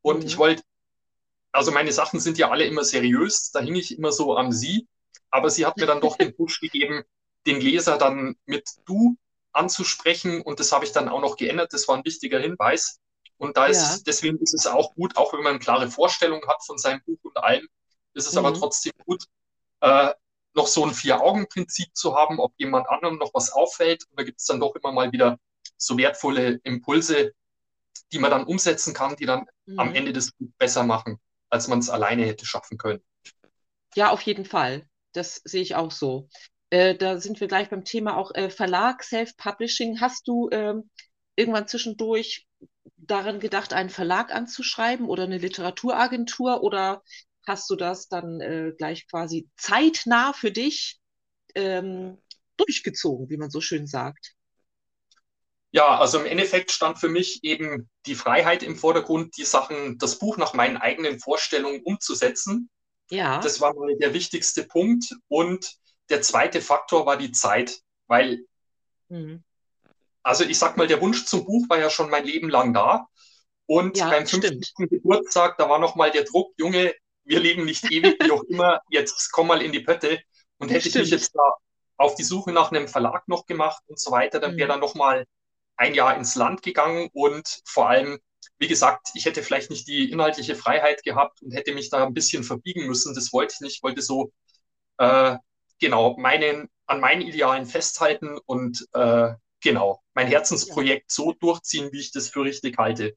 Und 0.01 0.19
mhm. 0.19 0.27
ich 0.27 0.37
wollte, 0.37 0.63
also 1.51 1.71
meine 1.71 1.91
Sachen 1.91 2.19
sind 2.19 2.37
ja 2.37 2.49
alle 2.49 2.65
immer 2.65 2.83
seriös, 2.83 3.51
da 3.51 3.59
hing 3.59 3.75
ich 3.75 3.97
immer 3.97 4.11
so 4.11 4.37
am 4.37 4.51
Sie. 4.51 4.87
Aber 5.31 5.49
sie 5.49 5.65
hat 5.65 5.77
mir 5.77 5.85
dann 5.85 6.01
doch 6.01 6.17
den 6.17 6.35
Push 6.35 6.59
gegeben, 6.61 7.03
den 7.45 7.61
Leser 7.61 7.97
dann 7.97 8.35
mit 8.45 8.67
du 8.85 9.15
anzusprechen. 9.51 10.41
Und 10.41 10.59
das 10.59 10.71
habe 10.71 10.85
ich 10.85 10.91
dann 10.91 11.09
auch 11.09 11.21
noch 11.21 11.37
geändert. 11.37 11.73
Das 11.73 11.87
war 11.87 11.97
ein 11.97 12.05
wichtiger 12.05 12.39
Hinweis. 12.39 12.99
Und 13.37 13.57
da 13.57 13.67
ist, 13.67 13.81
ja. 13.81 14.03
deswegen 14.05 14.37
ist 14.39 14.53
es 14.53 14.67
auch 14.67 14.93
gut, 14.95 15.15
auch 15.17 15.33
wenn 15.33 15.41
man 15.41 15.51
eine 15.51 15.59
klare 15.59 15.89
Vorstellung 15.89 16.45
hat 16.47 16.63
von 16.65 16.77
seinem 16.77 17.01
Buch 17.05 17.19
und 17.23 17.37
allem, 17.37 17.67
ist 18.13 18.27
es 18.27 18.33
mhm. 18.33 18.39
aber 18.39 18.53
trotzdem 18.53 18.91
gut, 19.05 19.23
äh, 19.79 20.11
noch 20.55 20.67
so 20.67 20.85
ein 20.85 20.93
Vier-Augen-Prinzip 20.93 21.95
zu 21.95 22.15
haben, 22.15 22.39
ob 22.39 22.53
jemand 22.57 22.89
anderem 22.89 23.17
noch 23.17 23.33
was 23.33 23.51
auffällt. 23.51 24.05
Und 24.09 24.19
da 24.19 24.23
gibt 24.23 24.39
es 24.41 24.45
dann 24.45 24.59
doch 24.59 24.75
immer 24.75 24.91
mal 24.91 25.11
wieder 25.13 25.39
so 25.77 25.97
wertvolle 25.97 26.59
Impulse, 26.63 27.33
die 28.11 28.19
man 28.19 28.31
dann 28.31 28.43
umsetzen 28.43 28.93
kann, 28.93 29.15
die 29.15 29.25
dann 29.25 29.45
mhm. 29.65 29.79
am 29.79 29.95
Ende 29.95 30.11
des 30.11 30.31
Buches 30.33 30.53
besser 30.57 30.83
machen, 30.83 31.19
als 31.49 31.67
man 31.67 31.79
es 31.79 31.89
alleine 31.89 32.25
hätte 32.25 32.45
schaffen 32.45 32.77
können. 32.77 33.01
Ja, 33.95 34.11
auf 34.11 34.21
jeden 34.21 34.45
Fall. 34.45 34.87
Das 35.13 35.41
sehe 35.43 35.61
ich 35.61 35.75
auch 35.75 35.91
so. 35.91 36.29
Äh, 36.69 36.95
da 36.95 37.19
sind 37.19 37.39
wir 37.39 37.47
gleich 37.47 37.69
beim 37.69 37.83
Thema 37.83 38.15
auch 38.17 38.33
äh, 38.35 38.49
Verlag, 38.49 39.03
Self-Publishing. 39.03 39.99
Hast 40.01 40.27
du 40.27 40.49
ähm, 40.51 40.89
irgendwann 41.35 41.67
zwischendurch 41.67 42.47
daran 42.97 43.39
gedacht, 43.39 43.73
einen 43.73 43.89
Verlag 43.89 44.31
anzuschreiben 44.31 45.07
oder 45.07 45.23
eine 45.23 45.39
Literaturagentur 45.39 46.61
oder 46.61 47.03
hast 47.47 47.69
du 47.69 47.75
das 47.75 48.07
dann 48.07 48.39
äh, 48.41 48.73
gleich 48.77 49.07
quasi 49.07 49.49
zeitnah 49.57 50.33
für 50.33 50.51
dich 50.51 50.99
ähm, 51.55 52.19
durchgezogen, 52.57 53.29
wie 53.29 53.37
man 53.37 53.49
so 53.49 53.61
schön 53.61 53.87
sagt. 53.87 54.35
Ja, 55.71 55.99
also 55.99 56.19
im 56.19 56.25
Endeffekt 56.25 56.71
stand 56.71 56.97
für 56.97 57.09
mich 57.09 57.43
eben 57.43 57.89
die 58.05 58.15
Freiheit 58.15 58.63
im 58.63 58.75
Vordergrund, 58.75 59.37
die 59.37 59.45
Sachen, 59.45 59.97
das 59.99 60.17
Buch 60.17 60.37
nach 60.37 60.53
meinen 60.53 60.77
eigenen 60.77 61.19
Vorstellungen 61.19 61.81
umzusetzen. 61.83 62.69
Ja. 63.11 63.39
Das 63.39 63.61
war 63.61 63.75
mal 63.75 63.95
der 63.97 64.13
wichtigste 64.13 64.63
Punkt. 64.63 65.15
Und 65.27 65.75
der 66.09 66.21
zweite 66.21 66.61
Faktor 66.61 67.05
war 67.05 67.17
die 67.17 67.31
Zeit, 67.31 67.81
weil, 68.07 68.45
mhm. 69.09 69.43
also 70.23 70.43
ich 70.43 70.57
sag 70.57 70.75
mal, 70.75 70.87
der 70.87 71.01
Wunsch 71.01 71.25
zum 71.25 71.45
Buch 71.45 71.69
war 71.69 71.77
ja 71.79 71.91
schon 71.91 72.09
mein 72.09 72.25
Leben 72.25 72.49
lang 72.49 72.73
da. 72.73 73.07
Und 73.67 73.97
ja, 73.97 74.09
beim 74.09 74.25
50. 74.25 74.73
Geburtstag, 74.89 75.57
da 75.59 75.69
war 75.69 75.77
nochmal 75.77 76.09
der 76.09 76.23
Druck, 76.23 76.53
Junge, 76.57 76.95
wir 77.25 77.39
leben 77.39 77.65
nicht 77.65 77.91
ewig, 77.91 78.17
wie 78.23 78.31
auch 78.31 78.43
immer, 78.45 78.81
jetzt 78.89 79.31
komm 79.31 79.47
mal 79.47 79.61
in 79.61 79.71
die 79.71 79.81
Pötte. 79.81 80.19
Und 80.57 80.69
hätte 80.69 80.89
Stimmt. 80.89 81.05
ich 81.05 81.11
mich 81.11 81.21
jetzt 81.21 81.35
da 81.35 81.53
auf 81.97 82.15
die 82.15 82.23
Suche 82.23 82.51
nach 82.51 82.71
einem 82.71 82.87
Verlag 82.87 83.27
noch 83.27 83.45
gemacht 83.45 83.83
und 83.87 83.99
so 83.99 84.09
weiter, 84.11 84.39
dann 84.39 84.57
wäre 84.57 84.67
mhm. 84.67 84.71
dann 84.71 84.79
noch 84.79 84.95
mal 84.95 85.25
ein 85.79 85.93
Jahr 85.93 86.15
ins 86.15 86.35
Land 86.35 86.61
gegangen 86.61 87.09
und 87.13 87.61
vor 87.65 87.89
allem, 87.89 88.19
wie 88.57 88.67
gesagt, 88.67 89.09
ich 89.13 89.25
hätte 89.25 89.43
vielleicht 89.43 89.69
nicht 89.69 89.87
die 89.87 90.11
inhaltliche 90.11 90.55
Freiheit 90.55 91.03
gehabt 91.03 91.41
und 91.41 91.51
hätte 91.51 91.73
mich 91.73 91.89
da 91.89 92.05
ein 92.05 92.13
bisschen 92.13 92.43
verbiegen 92.43 92.85
müssen. 92.85 93.15
Das 93.15 93.31
wollte 93.33 93.53
ich 93.55 93.61
nicht. 93.61 93.75
Ich 93.77 93.83
wollte 93.83 94.01
so 94.01 94.31
äh, 94.97 95.37
genau 95.79 96.17
meinen, 96.17 96.69
an 96.85 96.99
meinen 96.99 97.21
Idealen 97.21 97.65
festhalten 97.65 98.37
und 98.45 98.87
äh, 98.93 99.33
genau 99.61 100.01
mein 100.13 100.27
Herzensprojekt 100.27 101.11
so 101.11 101.33
durchziehen, 101.33 101.91
wie 101.91 101.99
ich 101.99 102.11
das 102.11 102.29
für 102.29 102.43
richtig 102.43 102.77
halte. 102.77 103.15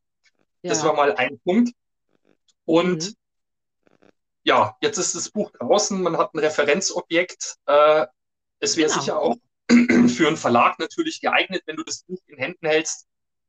Ja. 0.63 0.71
Das 0.71 0.85
war 0.85 0.95
mal 0.95 1.15
ein 1.17 1.41
Punkt. 1.41 1.73
Und 2.65 3.11
mhm 3.11 3.15
ja, 4.45 4.77
jetzt 4.81 4.99
ist 4.99 5.15
das 5.15 5.31
Buch 5.31 5.51
draußen, 5.53 6.03
man 6.03 6.19
hat 6.19 6.35
ein 6.35 6.39
Referenzobjekt. 6.39 7.57
Äh, 7.67 8.07
es 8.59 8.77
wäre 8.77 8.89
genau. 8.89 9.01
sicher 9.01 9.19
auch 9.19 9.37
für 10.09 10.29
einen 10.29 10.37
Verlag 10.37 10.79
natürlich 10.79 11.21
geeignet, 11.21 11.63
wenn 11.67 11.77
du 11.77 11.85
das 11.85 12.05
Buch 12.05 12.21
in 12.27 12.39
Händen 12.39 12.67
hältst. 12.67 13.07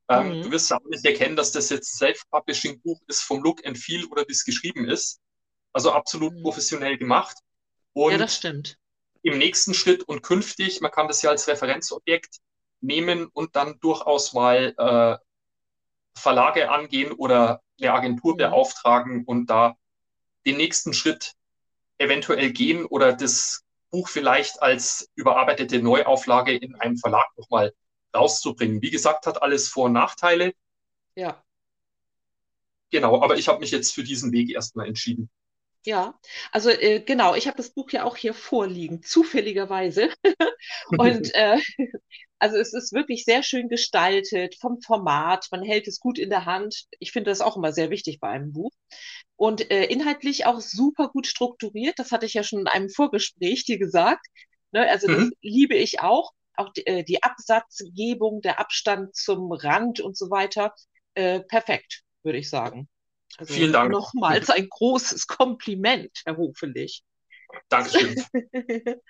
Ähm, 0.10 0.38
mhm. 0.38 0.42
Du 0.44 0.51
wirst 0.51 0.72
auch 0.74 0.84
nicht 0.86 1.06
erkennen, 1.06 1.36
dass 1.36 1.51
das 1.51 1.70
jetzt 1.70 1.98
Self-Publishing-Buch 1.98 3.01
ist 3.08 3.22
vom 3.22 3.42
Look 3.42 3.65
and 3.65 3.77
Feel 3.77 4.06
oder 4.06 4.24
wie 4.27 4.34
es 4.34 4.44
geschrieben 4.44 4.88
ist. 4.88 5.20
Also 5.72 5.92
absolut 5.92 6.34
mhm. 6.34 6.44
professionell 6.44 6.98
gemacht. 6.98 7.38
Und 7.94 8.12
ja, 8.12 8.18
das 8.18 8.38
stimmt. 8.38 8.77
Im 9.22 9.38
nächsten 9.38 9.74
Schritt 9.74 10.03
und 10.03 10.22
künftig, 10.22 10.82
man 10.82 10.92
kann 10.92 11.08
das 11.08 11.22
ja 11.22 11.30
als 11.30 11.48
Referenzobjekt 11.48 12.39
nehmen 12.82 13.27
und 13.27 13.56
dann 13.56 13.80
durchaus 13.80 14.34
mal 14.34 14.74
äh, 14.77 16.20
Verlage 16.20 16.70
angehen 16.70 17.13
oder 17.13 17.62
eine 17.80 17.94
Agentur 17.94 18.34
mhm. 18.34 18.38
beauftragen 18.38 19.24
und 19.25 19.50
da 19.50 19.75
den 20.46 20.58
nächsten 20.58 20.94
Schritt 20.94 21.34
eventuell 21.98 22.51
gehen 22.51 22.86
oder 22.86 23.13
das 23.13 23.63
Buch 23.94 24.10
vielleicht 24.10 24.60
als 24.62 25.12
überarbeitete 25.14 25.80
Neuauflage 25.82 26.58
in 26.58 26.74
einem 26.76 26.98
Verlag 26.98 27.28
nochmal 27.38 27.74
rauszubringen. 28.14 28.82
Wie 28.82 28.90
gesagt, 28.90 29.28
hat 29.28 29.44
alles 29.44 29.70
Vor- 29.70 29.86
und 29.86 29.94
Nachteile. 29.94 30.54
Ja. 31.16 31.44
Genau, 32.90 33.22
aber 33.22 33.38
ich 33.38 33.48
habe 33.48 33.60
mich 33.60 33.70
jetzt 33.70 33.94
für 33.94 34.04
diesen 34.04 34.32
Weg 34.32 34.50
erstmal 34.50 34.88
entschieden. 34.88 35.30
Ja, 35.86 36.20
also 36.52 36.70
äh, 36.70 37.02
genau, 37.02 37.36
ich 37.36 37.46
habe 37.46 37.58
das 37.58 37.70
Buch 37.70 37.92
ja 37.92 38.06
auch 38.06 38.16
hier 38.16 38.34
vorliegen, 38.34 39.04
zufälligerweise. 39.04 40.10
und 40.98 41.34
äh, 41.36 41.60
also 42.40 42.58
es 42.58 42.74
ist 42.74 42.94
wirklich 42.94 43.26
sehr 43.26 43.44
schön 43.44 43.70
gestaltet 43.70 44.56
vom 44.60 44.82
Format, 44.82 45.48
man 45.52 45.62
hält 45.62 45.88
es 45.88 46.00
gut 46.00 46.18
in 46.18 46.30
der 46.32 46.46
Hand. 46.46 46.86
Ich 47.00 47.12
finde 47.12 47.30
das 47.30 47.42
auch 47.42 47.58
immer 47.58 47.74
sehr 47.74 47.92
wichtig 47.92 48.20
bei 48.20 48.30
einem 48.30 48.54
Buch. 48.54 48.72
Und 49.44 49.72
äh, 49.72 49.84
inhaltlich 49.88 50.46
auch 50.46 50.62
super 50.62 51.10
gut 51.10 51.28
strukturiert, 51.28 52.00
das 52.00 52.14
hatte 52.14 52.26
ich 52.26 52.34
ja 52.34 52.44
schon 52.44 52.60
in 52.60 52.68
einem 52.68 52.90
Vorgespräch 52.90 53.66
dir 53.66 53.78
gesagt. 53.78 54.26
Ne? 54.72 54.90
Also 54.90 55.08
das 55.08 55.18
mhm. 55.18 55.34
liebe 55.42 55.76
ich 55.76 56.00
auch. 56.00 56.32
Auch 56.56 56.72
die, 56.72 56.88
äh, 56.88 57.04
die 57.04 57.24
Absatzgebung, 57.24 58.40
der 58.40 58.62
Abstand 58.62 59.14
zum 59.18 59.52
Rand 59.52 60.00
und 60.00 60.16
so 60.16 60.30
weiter. 60.30 60.74
Äh, 61.14 61.42
perfekt, 61.42 62.04
würde 62.24 62.38
ich 62.38 62.50
sagen. 62.50 62.88
Also 63.38 63.54
Vielen 63.54 63.74
Dank. 63.74 63.92
Nochmals 63.92 64.50
ein 64.50 64.70
großes 64.70 65.28
Kompliment, 65.28 66.22
Herr 66.24 66.38
Hofelich. 66.38 67.04
Dankeschön. 67.68 68.24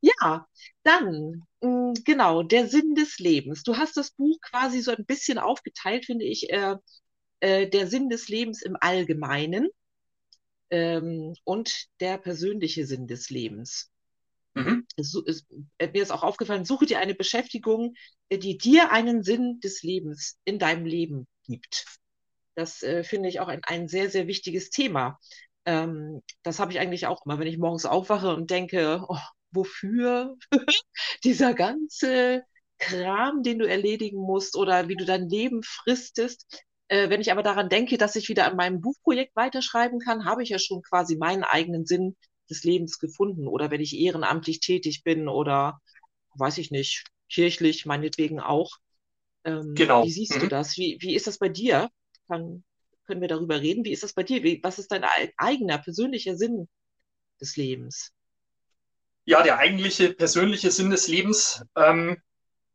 ja, 0.00 0.44
dann, 0.82 1.46
mh, 1.60 1.70
mm, 1.70 1.94
genau, 2.04 2.42
der 2.42 2.66
Sinn 2.66 2.96
des 2.96 3.20
Lebens. 3.20 3.62
Du 3.62 3.76
hast 3.76 3.96
das 3.96 4.10
Buch 4.10 4.40
quasi 4.40 4.80
so 4.80 4.90
ein 4.90 5.06
bisschen 5.06 5.38
aufgeteilt, 5.38 6.06
finde 6.06 6.24
ich, 6.24 6.50
äh, 6.50 6.74
äh, 7.40 7.68
der 7.68 7.86
Sinn 7.86 8.08
des 8.08 8.28
Lebens 8.28 8.62
im 8.62 8.76
Allgemeinen 8.80 9.68
ähm, 10.70 11.34
und 11.44 11.86
der 12.00 12.18
persönliche 12.18 12.86
Sinn 12.86 13.06
des 13.06 13.30
Lebens. 13.30 13.90
Mhm. 14.54 14.86
Es, 14.96 15.14
es, 15.26 15.46
äh, 15.78 15.88
mir 15.88 16.02
ist 16.02 16.10
auch 16.10 16.22
aufgefallen, 16.22 16.64
suche 16.64 16.86
dir 16.86 16.98
eine 16.98 17.14
Beschäftigung, 17.14 17.94
äh, 18.28 18.38
die 18.38 18.58
dir 18.58 18.90
einen 18.92 19.22
Sinn 19.22 19.60
des 19.60 19.82
Lebens 19.82 20.38
in 20.44 20.58
deinem 20.58 20.84
Leben 20.84 21.26
gibt. 21.44 21.84
Das 22.54 22.82
äh, 22.82 23.04
finde 23.04 23.28
ich 23.28 23.40
auch 23.40 23.48
ein, 23.48 23.60
ein 23.64 23.88
sehr, 23.88 24.10
sehr 24.10 24.26
wichtiges 24.26 24.70
Thema. 24.70 25.18
Ähm, 25.64 26.22
das 26.42 26.58
habe 26.58 26.72
ich 26.72 26.80
eigentlich 26.80 27.06
auch 27.06 27.24
immer, 27.24 27.38
wenn 27.38 27.46
ich 27.46 27.58
morgens 27.58 27.86
aufwache 27.86 28.34
und 28.34 28.50
denke, 28.50 29.04
oh, 29.08 29.18
wofür 29.50 30.36
dieser 31.24 31.54
ganze 31.54 32.42
Kram, 32.78 33.42
den 33.42 33.58
du 33.58 33.68
erledigen 33.68 34.18
musst 34.18 34.56
oder 34.56 34.88
wie 34.88 34.96
du 34.96 35.04
dein 35.04 35.28
Leben 35.28 35.62
fristest. 35.62 36.64
Äh, 36.88 37.10
wenn 37.10 37.20
ich 37.20 37.32
aber 37.32 37.42
daran 37.42 37.68
denke, 37.68 37.98
dass 37.98 38.16
ich 38.16 38.28
wieder 38.28 38.46
an 38.46 38.56
meinem 38.56 38.80
Buchprojekt 38.80 39.36
weiterschreiben 39.36 40.00
kann, 40.00 40.24
habe 40.24 40.42
ich 40.42 40.48
ja 40.48 40.58
schon 40.58 40.82
quasi 40.82 41.16
meinen 41.16 41.44
eigenen 41.44 41.86
Sinn 41.86 42.16
des 42.50 42.64
Lebens 42.64 42.98
gefunden. 42.98 43.46
Oder 43.46 43.70
wenn 43.70 43.80
ich 43.80 43.96
ehrenamtlich 43.98 44.60
tätig 44.60 45.02
bin 45.04 45.28
oder, 45.28 45.80
weiß 46.34 46.58
ich 46.58 46.70
nicht, 46.70 47.04
kirchlich 47.30 47.86
meinetwegen 47.86 48.40
auch. 48.40 48.78
Ähm, 49.44 49.74
genau. 49.74 50.04
Wie 50.04 50.10
siehst 50.10 50.36
mhm. 50.36 50.40
du 50.40 50.48
das? 50.48 50.76
Wie, 50.76 50.98
wie 51.00 51.14
ist 51.14 51.26
das 51.26 51.38
bei 51.38 51.48
dir? 51.48 51.90
kann, 52.28 52.62
können 53.06 53.20
wir 53.20 53.28
darüber 53.28 53.60
reden. 53.60 53.84
Wie 53.84 53.92
ist 53.92 54.02
das 54.02 54.12
bei 54.12 54.22
dir? 54.22 54.42
Wie, 54.42 54.60
was 54.62 54.78
ist 54.78 54.92
dein 54.92 55.04
eigener 55.36 55.78
persönlicher 55.78 56.36
Sinn 56.36 56.68
des 57.40 57.56
Lebens? 57.56 58.12
Ja, 59.24 59.42
der 59.42 59.58
eigentliche 59.58 60.14
persönliche 60.14 60.70
Sinn 60.70 60.90
des 60.90 61.08
Lebens. 61.08 61.62
Ähm, 61.76 62.16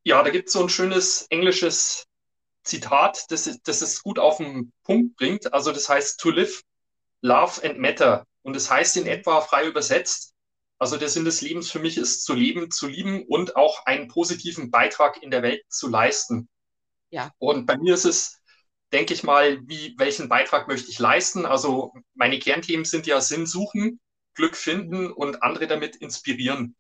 ja, 0.04 0.22
da 0.22 0.30
gibt 0.30 0.48
es 0.48 0.54
so 0.54 0.62
ein 0.62 0.70
schönes 0.70 1.26
englisches 1.30 2.06
Zitat, 2.64 3.26
das, 3.30 3.60
das 3.64 3.82
es 3.82 4.02
gut 4.02 4.20
auf 4.20 4.38
den 4.38 4.72
Punkt 4.84 5.16
bringt. 5.16 5.54
Also 5.54 5.72
das 5.72 5.90
heißt 5.90 6.20
to 6.20 6.30
live, 6.30 6.62
love 7.22 7.64
and 7.64 7.80
matter. 7.80 8.26
Und 8.42 8.56
das 8.56 8.70
heißt 8.70 8.98
in 8.98 9.08
etwa 9.08 9.42
frei 9.42 9.68
übersetzt, 9.68 10.34
also 10.80 10.98
der 10.98 11.10
Sinn 11.10 11.26
des 11.26 11.42
Lebens 11.42 11.72
für 11.72 11.80
mich 11.80 11.98
ist 11.98 12.26
zu 12.26 12.34
leben, 12.34 12.70
zu 12.70 12.88
lieben 12.88 13.26
und 13.28 13.56
auch 13.56 13.86
einen 13.86 14.08
positiven 14.08 14.70
Beitrag 14.70 15.22
in 15.24 15.32
der 15.32 15.42
Welt 15.42 15.64
zu 15.70 15.88
leisten. 15.88 16.50
Ja. 17.10 17.32
Und 17.38 17.66
bei 17.66 17.78
mir 17.78 17.94
ist 17.94 18.06
es, 18.06 18.42
denke 18.92 19.14
ich 19.14 19.24
mal, 19.24 19.60
wie, 19.68 19.96
welchen 19.98 20.30
Beitrag 20.30 20.68
möchte 20.68 20.90
ich 20.90 21.00
leisten? 21.00 21.46
Also 21.46 21.94
meine 22.16 22.40
Kernthemen 22.40 22.86
sind 22.86 23.08
ja 23.08 23.22
Sinn 23.22 23.46
suchen, 23.46 24.02
Glück 24.34 24.58
finden 24.58 25.12
und 25.12 25.42
andere 25.42 25.68
damit 25.68 25.96
inspirieren. 25.96 26.76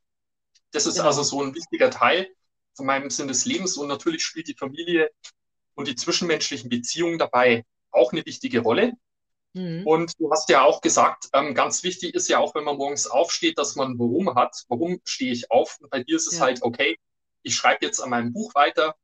Das 0.71 0.85
ist 0.85 0.95
genau. 0.95 1.07
also 1.07 1.23
so 1.23 1.41
ein 1.41 1.55
wichtiger 1.55 1.89
Teil 1.89 2.27
von 2.75 2.85
meinem 2.85 3.09
Sinn 3.09 3.27
des 3.27 3.45
Lebens. 3.45 3.77
Und 3.77 3.87
natürlich 3.87 4.23
spielt 4.23 4.47
die 4.47 4.57
Familie 4.57 5.11
und 5.75 5.87
die 5.87 5.95
zwischenmenschlichen 5.95 6.69
Beziehungen 6.69 7.17
dabei 7.17 7.65
auch 7.91 8.11
eine 8.11 8.25
wichtige 8.25 8.59
Rolle. 8.59 8.93
Mhm. 9.53 9.85
Und 9.85 10.19
du 10.19 10.31
hast 10.31 10.49
ja 10.49 10.63
auch 10.63 10.81
gesagt, 10.81 11.29
ähm, 11.33 11.53
ganz 11.53 11.83
wichtig 11.83 12.15
ist 12.15 12.27
ja 12.27 12.39
auch, 12.39 12.55
wenn 12.55 12.63
man 12.63 12.77
morgens 12.77 13.07
aufsteht, 13.07 13.57
dass 13.57 13.75
man 13.75 13.97
Warum 13.99 14.33
hat. 14.35 14.63
Warum 14.67 14.99
stehe 15.05 15.31
ich 15.31 15.51
auf? 15.51 15.79
Und 15.79 15.89
bei 15.89 16.03
dir 16.03 16.15
ist 16.15 16.27
es 16.27 16.39
ja. 16.39 16.45
halt, 16.45 16.63
okay, 16.63 16.97
ich 17.43 17.55
schreibe 17.55 17.85
jetzt 17.85 17.99
an 17.99 18.09
meinem 18.09 18.33
Buch 18.33 18.55
weiter. 18.55 18.95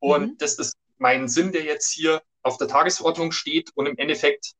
Und 0.00 0.22
mhm. 0.22 0.38
das 0.38 0.54
ist 0.54 0.76
mein 0.98 1.28
Sinn, 1.28 1.52
der 1.52 1.62
jetzt 1.62 1.92
hier 1.92 2.22
auf 2.42 2.58
der 2.58 2.68
Tagesordnung 2.68 3.30
steht. 3.30 3.70
Und 3.74 3.86
im 3.86 3.96
Endeffekt 3.96 4.52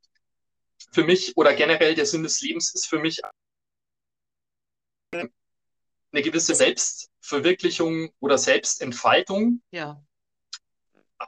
für 0.92 1.04
mich 1.04 1.36
oder 1.36 1.54
generell 1.54 1.94
der 1.94 2.06
Sinn 2.06 2.22
des 2.22 2.40
Lebens 2.40 2.72
ist 2.74 2.86
für 2.86 2.98
mich 2.98 3.20
eine 5.12 6.22
gewisse 6.22 6.54
Selbstverwirklichung 6.54 8.10
oder 8.20 8.38
Selbstentfaltung. 8.38 9.62
Ja. 9.70 10.02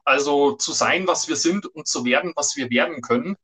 Also 0.05 0.53
zu 0.53 0.73
sein, 0.73 1.07
was 1.07 1.29
wir 1.29 1.37
sind 1.37 1.67
und 1.67 1.87
zu 1.87 2.05
werden, 2.05 2.33
was 2.37 2.57
wir 2.57 2.71
werden 2.71 3.01
können. 3.03 3.37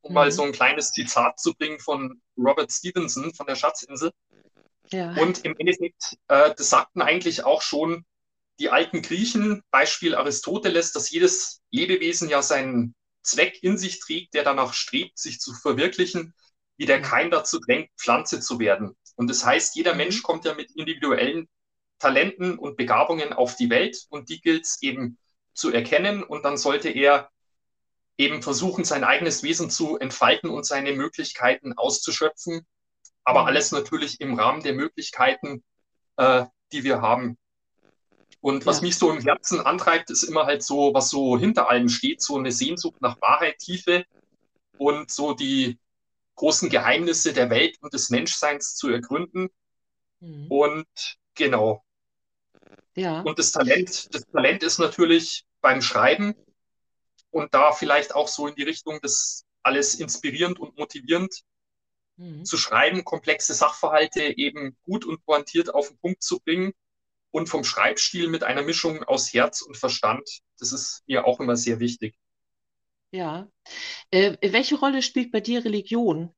Um 0.00 0.10
mhm. 0.10 0.14
mal 0.14 0.32
so 0.32 0.42
ein 0.42 0.52
kleines 0.52 0.92
Zitat 0.92 1.38
zu 1.40 1.54
bringen 1.54 1.80
von 1.80 2.20
Robert 2.36 2.72
Stevenson 2.72 3.34
von 3.34 3.46
der 3.46 3.56
Schatzinsel. 3.56 4.12
Ja. 4.90 5.14
Und 5.16 5.44
im 5.44 5.56
Endeffekt, 5.58 6.16
äh, 6.28 6.54
das 6.56 6.70
sagten 6.70 7.02
eigentlich 7.02 7.44
auch 7.44 7.62
schon 7.62 8.04
die 8.58 8.70
alten 8.70 9.02
Griechen, 9.02 9.62
Beispiel 9.70 10.14
Aristoteles, 10.14 10.92
dass 10.92 11.10
jedes 11.10 11.60
Lebewesen 11.70 12.28
ja 12.28 12.42
seinen 12.42 12.94
Zweck 13.22 13.62
in 13.62 13.76
sich 13.76 14.00
trägt, 14.00 14.34
der 14.34 14.44
danach 14.44 14.72
strebt, 14.72 15.18
sich 15.18 15.40
zu 15.40 15.52
verwirklichen, 15.52 16.34
wie 16.76 16.86
der 16.86 17.02
Keim 17.02 17.30
dazu 17.30 17.58
drängt, 17.58 17.90
Pflanze 17.98 18.40
zu 18.40 18.58
werden. 18.58 18.96
Und 19.16 19.28
das 19.28 19.44
heißt, 19.44 19.76
jeder 19.76 19.92
mhm. 19.92 19.98
Mensch 19.98 20.22
kommt 20.22 20.44
ja 20.44 20.54
mit 20.54 20.70
individuellen 20.72 21.48
Talenten 21.98 22.58
und 22.58 22.76
Begabungen 22.76 23.32
auf 23.32 23.56
die 23.56 23.70
Welt 23.70 24.06
und 24.10 24.28
die 24.28 24.40
gilt 24.40 24.64
es 24.64 24.82
eben 24.82 25.18
zu 25.56 25.72
erkennen 25.72 26.22
und 26.22 26.44
dann 26.44 26.56
sollte 26.56 26.88
er 26.90 27.30
eben 28.18 28.42
versuchen, 28.42 28.84
sein 28.84 29.04
eigenes 29.04 29.42
Wesen 29.42 29.70
zu 29.70 29.98
entfalten 29.98 30.50
und 30.50 30.64
seine 30.64 30.92
Möglichkeiten 30.92 31.72
auszuschöpfen. 31.76 32.66
Aber 33.24 33.42
mhm. 33.42 33.46
alles 33.48 33.72
natürlich 33.72 34.20
im 34.20 34.38
Rahmen 34.38 34.62
der 34.62 34.74
Möglichkeiten, 34.74 35.64
äh, 36.16 36.44
die 36.72 36.84
wir 36.84 37.00
haben. 37.00 37.36
Und 38.40 38.64
was 38.64 38.78
ja. 38.78 38.82
mich 38.82 38.96
so 38.96 39.10
im 39.10 39.20
Herzen 39.20 39.60
antreibt, 39.60 40.10
ist 40.10 40.22
immer 40.22 40.46
halt 40.46 40.62
so, 40.62 40.94
was 40.94 41.10
so 41.10 41.38
hinter 41.38 41.68
allem 41.68 41.88
steht, 41.88 42.22
so 42.22 42.36
eine 42.36 42.52
Sehnsucht 42.52 43.00
nach 43.00 43.20
Wahrheit, 43.20 43.58
Tiefe 43.58 44.04
und 44.78 45.10
so 45.10 45.34
die 45.34 45.78
großen 46.36 46.68
Geheimnisse 46.68 47.32
der 47.32 47.50
Welt 47.50 47.76
und 47.80 47.92
des 47.92 48.10
Menschseins 48.10 48.76
zu 48.76 48.88
ergründen. 48.88 49.48
Mhm. 50.20 50.46
Und 50.48 51.16
genau. 51.34 51.82
Ja. 52.96 53.20
Und 53.20 53.38
das 53.38 53.52
Talent, 53.52 54.14
das 54.14 54.26
Talent 54.26 54.62
ist 54.62 54.78
natürlich 54.78 55.44
beim 55.60 55.82
Schreiben 55.82 56.34
und 57.30 57.52
da 57.54 57.72
vielleicht 57.72 58.14
auch 58.14 58.28
so 58.28 58.46
in 58.48 58.54
die 58.54 58.62
Richtung 58.62 59.00
des 59.00 59.44
alles 59.62 59.94
inspirierend 59.94 60.58
und 60.58 60.78
motivierend 60.78 61.42
mhm. 62.16 62.44
zu 62.44 62.56
schreiben, 62.56 63.04
komplexe 63.04 63.52
Sachverhalte 63.52 64.36
eben 64.38 64.76
gut 64.82 65.04
und 65.04 65.24
pointiert 65.24 65.74
auf 65.74 65.88
den 65.88 65.98
Punkt 65.98 66.22
zu 66.22 66.40
bringen 66.40 66.72
und 67.30 67.48
vom 67.48 67.64
Schreibstil 67.64 68.28
mit 68.28 68.44
einer 68.44 68.62
Mischung 68.62 69.02
aus 69.04 69.32
Herz 69.32 69.60
und 69.60 69.76
Verstand. 69.76 70.40
Das 70.58 70.72
ist 70.72 71.02
mir 71.06 71.26
auch 71.26 71.38
immer 71.40 71.56
sehr 71.56 71.80
wichtig. 71.80 72.14
Ja. 73.10 73.48
Äh, 74.10 74.36
welche 74.52 74.76
Rolle 74.76 75.02
spielt 75.02 75.32
bei 75.32 75.40
dir 75.40 75.64
Religion 75.64 76.34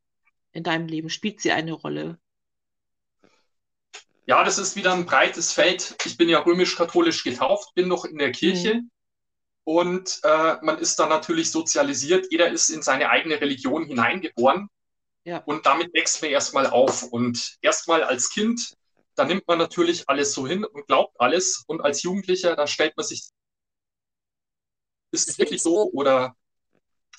in 0.53 0.65
deinem 0.65 0.89
Leben? 0.89 1.09
Spielt 1.11 1.41
sie 1.41 1.53
eine 1.53 1.73
Rolle? 1.73 2.19
Ja, 4.29 4.45
das 4.45 4.59
ist 4.59 4.77
wieder 4.77 4.93
ein 4.93 5.07
breites 5.07 5.53
Feld. 5.53 5.97
Ich 6.05 6.17
bin 6.17 6.29
ja 6.29 6.41
römisch-katholisch 6.41 7.25
getauft, 7.25 7.75
bin 7.75 7.89
noch 7.89 8.05
in 8.05 8.19
der 8.19 8.31
Kirche. 8.31 8.75
Mhm. 8.75 8.91
Und 9.65 10.21
äh, 10.23 10.57
man 10.63 10.79
ist 10.79 10.99
dann 10.99 11.09
natürlich 11.09 11.51
sozialisiert. 11.51 12.27
Jeder 12.31 12.51
ist 12.51 12.69
in 12.69 12.83
seine 12.83 13.11
eigene 13.11 13.41
Religion 13.41 13.85
hineingeboren. 13.85 14.69
Ja. 15.25 15.39
Und 15.39 15.67
damit 15.67 15.93
wächst 15.95 16.23
man 16.23 16.31
erstmal 16.31 16.67
auf. 16.67 17.03
Und 17.03 17.57
erstmal 17.61 18.03
als 18.03 18.31
Kind 18.31 18.75
da 19.19 19.25
nimmt 19.25 19.49
man 19.49 19.59
natürlich 19.59 20.09
alles 20.09 20.33
so 20.33 20.47
hin 20.47 20.65
und 20.65 20.87
glaubt 20.87 21.21
alles. 21.21 21.65
Und 21.67 21.81
als 21.81 22.05
Jugendlicher, 22.05 22.55
da 22.55 22.69
stellt 22.69 22.97
man 22.97 23.05
sich, 23.05 23.29
ist 25.11 25.29
es 25.29 25.39
wirklich 25.39 25.61
so 25.61 25.91
oder 25.91 26.37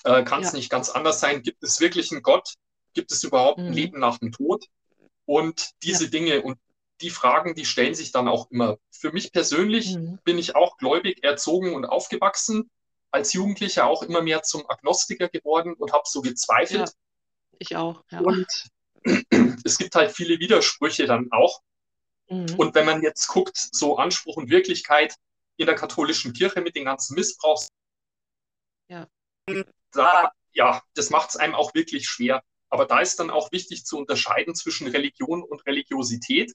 äh, 0.06 0.24
kann 0.24 0.42
es 0.42 0.54
ja. 0.54 0.58
nicht 0.58 0.70
ganz 0.70 0.90
anders 0.90 1.20
sein? 1.20 1.44
Gibt 1.44 1.62
es 1.62 1.82
wirklich 1.82 2.12
einen 2.14 2.22
Gott? 2.22 2.54
Gibt 2.94 3.12
es 3.12 3.26
überhaupt 3.26 3.60
mhm. 3.60 3.66
ein 3.66 3.74
Leben 3.74 4.00
nach 4.00 4.18
dem 4.18 4.32
Tod? 4.32 4.66
Und 5.26 5.72
diese 5.84 6.06
ja. 6.06 6.10
Dinge 6.10 6.42
und 6.42 6.58
die 7.02 7.10
Fragen, 7.10 7.56
die 7.56 7.66
stellen 7.66 7.96
sich 7.96 8.12
dann 8.12 8.28
auch 8.28 8.50
immer. 8.52 8.78
Für 8.92 9.12
mich 9.12 9.32
persönlich 9.32 9.96
mhm. 9.96 10.20
bin 10.24 10.38
ich 10.38 10.56
auch 10.56 10.78
gläubig 10.78 11.24
erzogen 11.24 11.74
und 11.74 11.86
aufgewachsen. 11.86 12.70
Als 13.12 13.34
Jugendlicher 13.34 13.88
auch 13.88 14.04
immer 14.04 14.22
mehr 14.22 14.44
zum 14.44 14.70
Agnostiker 14.70 15.30
geworden 15.30 15.74
und 15.74 15.94
habe 15.94 16.04
so 16.06 16.22
gezweifelt. 16.22 16.90
Ja, 16.90 16.94
ich 17.58 17.76
auch. 17.76 18.04
Ja. 18.12 18.20
Und 18.20 18.48
es 19.66 19.78
gibt 19.78 19.96
halt 19.96 20.12
viele 20.12 20.40
Widersprüche 20.40 21.06
dann 21.08 21.32
auch. 21.32 21.62
Mhm. 22.30 22.56
Und 22.58 22.76
wenn 22.76 22.86
man 22.86 23.02
jetzt 23.02 23.28
guckt, 23.28 23.58
so 23.58 23.98
Anspruch 23.98 24.38
und 24.38 24.50
Wirklichkeit 24.50 25.16
in 25.58 25.66
der 25.66 25.76
katholischen 25.76 26.34
Kirche 26.34 26.62
mit 26.62 26.76
den 26.76 26.86
ganzen 26.86 27.16
Missbrauchs, 27.16 27.70
ja, 28.90 29.08
da, 29.92 30.32
ja 30.52 30.82
das 30.94 31.10
macht 31.10 31.30
es 31.30 31.36
einem 31.36 31.56
auch 31.56 31.74
wirklich 31.74 32.08
schwer. 32.08 32.44
Aber 32.70 32.86
da 32.86 33.00
ist 33.00 33.20
dann 33.20 33.32
auch 33.32 33.52
wichtig 33.52 33.86
zu 33.86 33.98
unterscheiden 33.98 34.54
zwischen 34.54 34.88
Religion 34.88 35.44
und 35.44 35.66
Religiosität. 35.66 36.54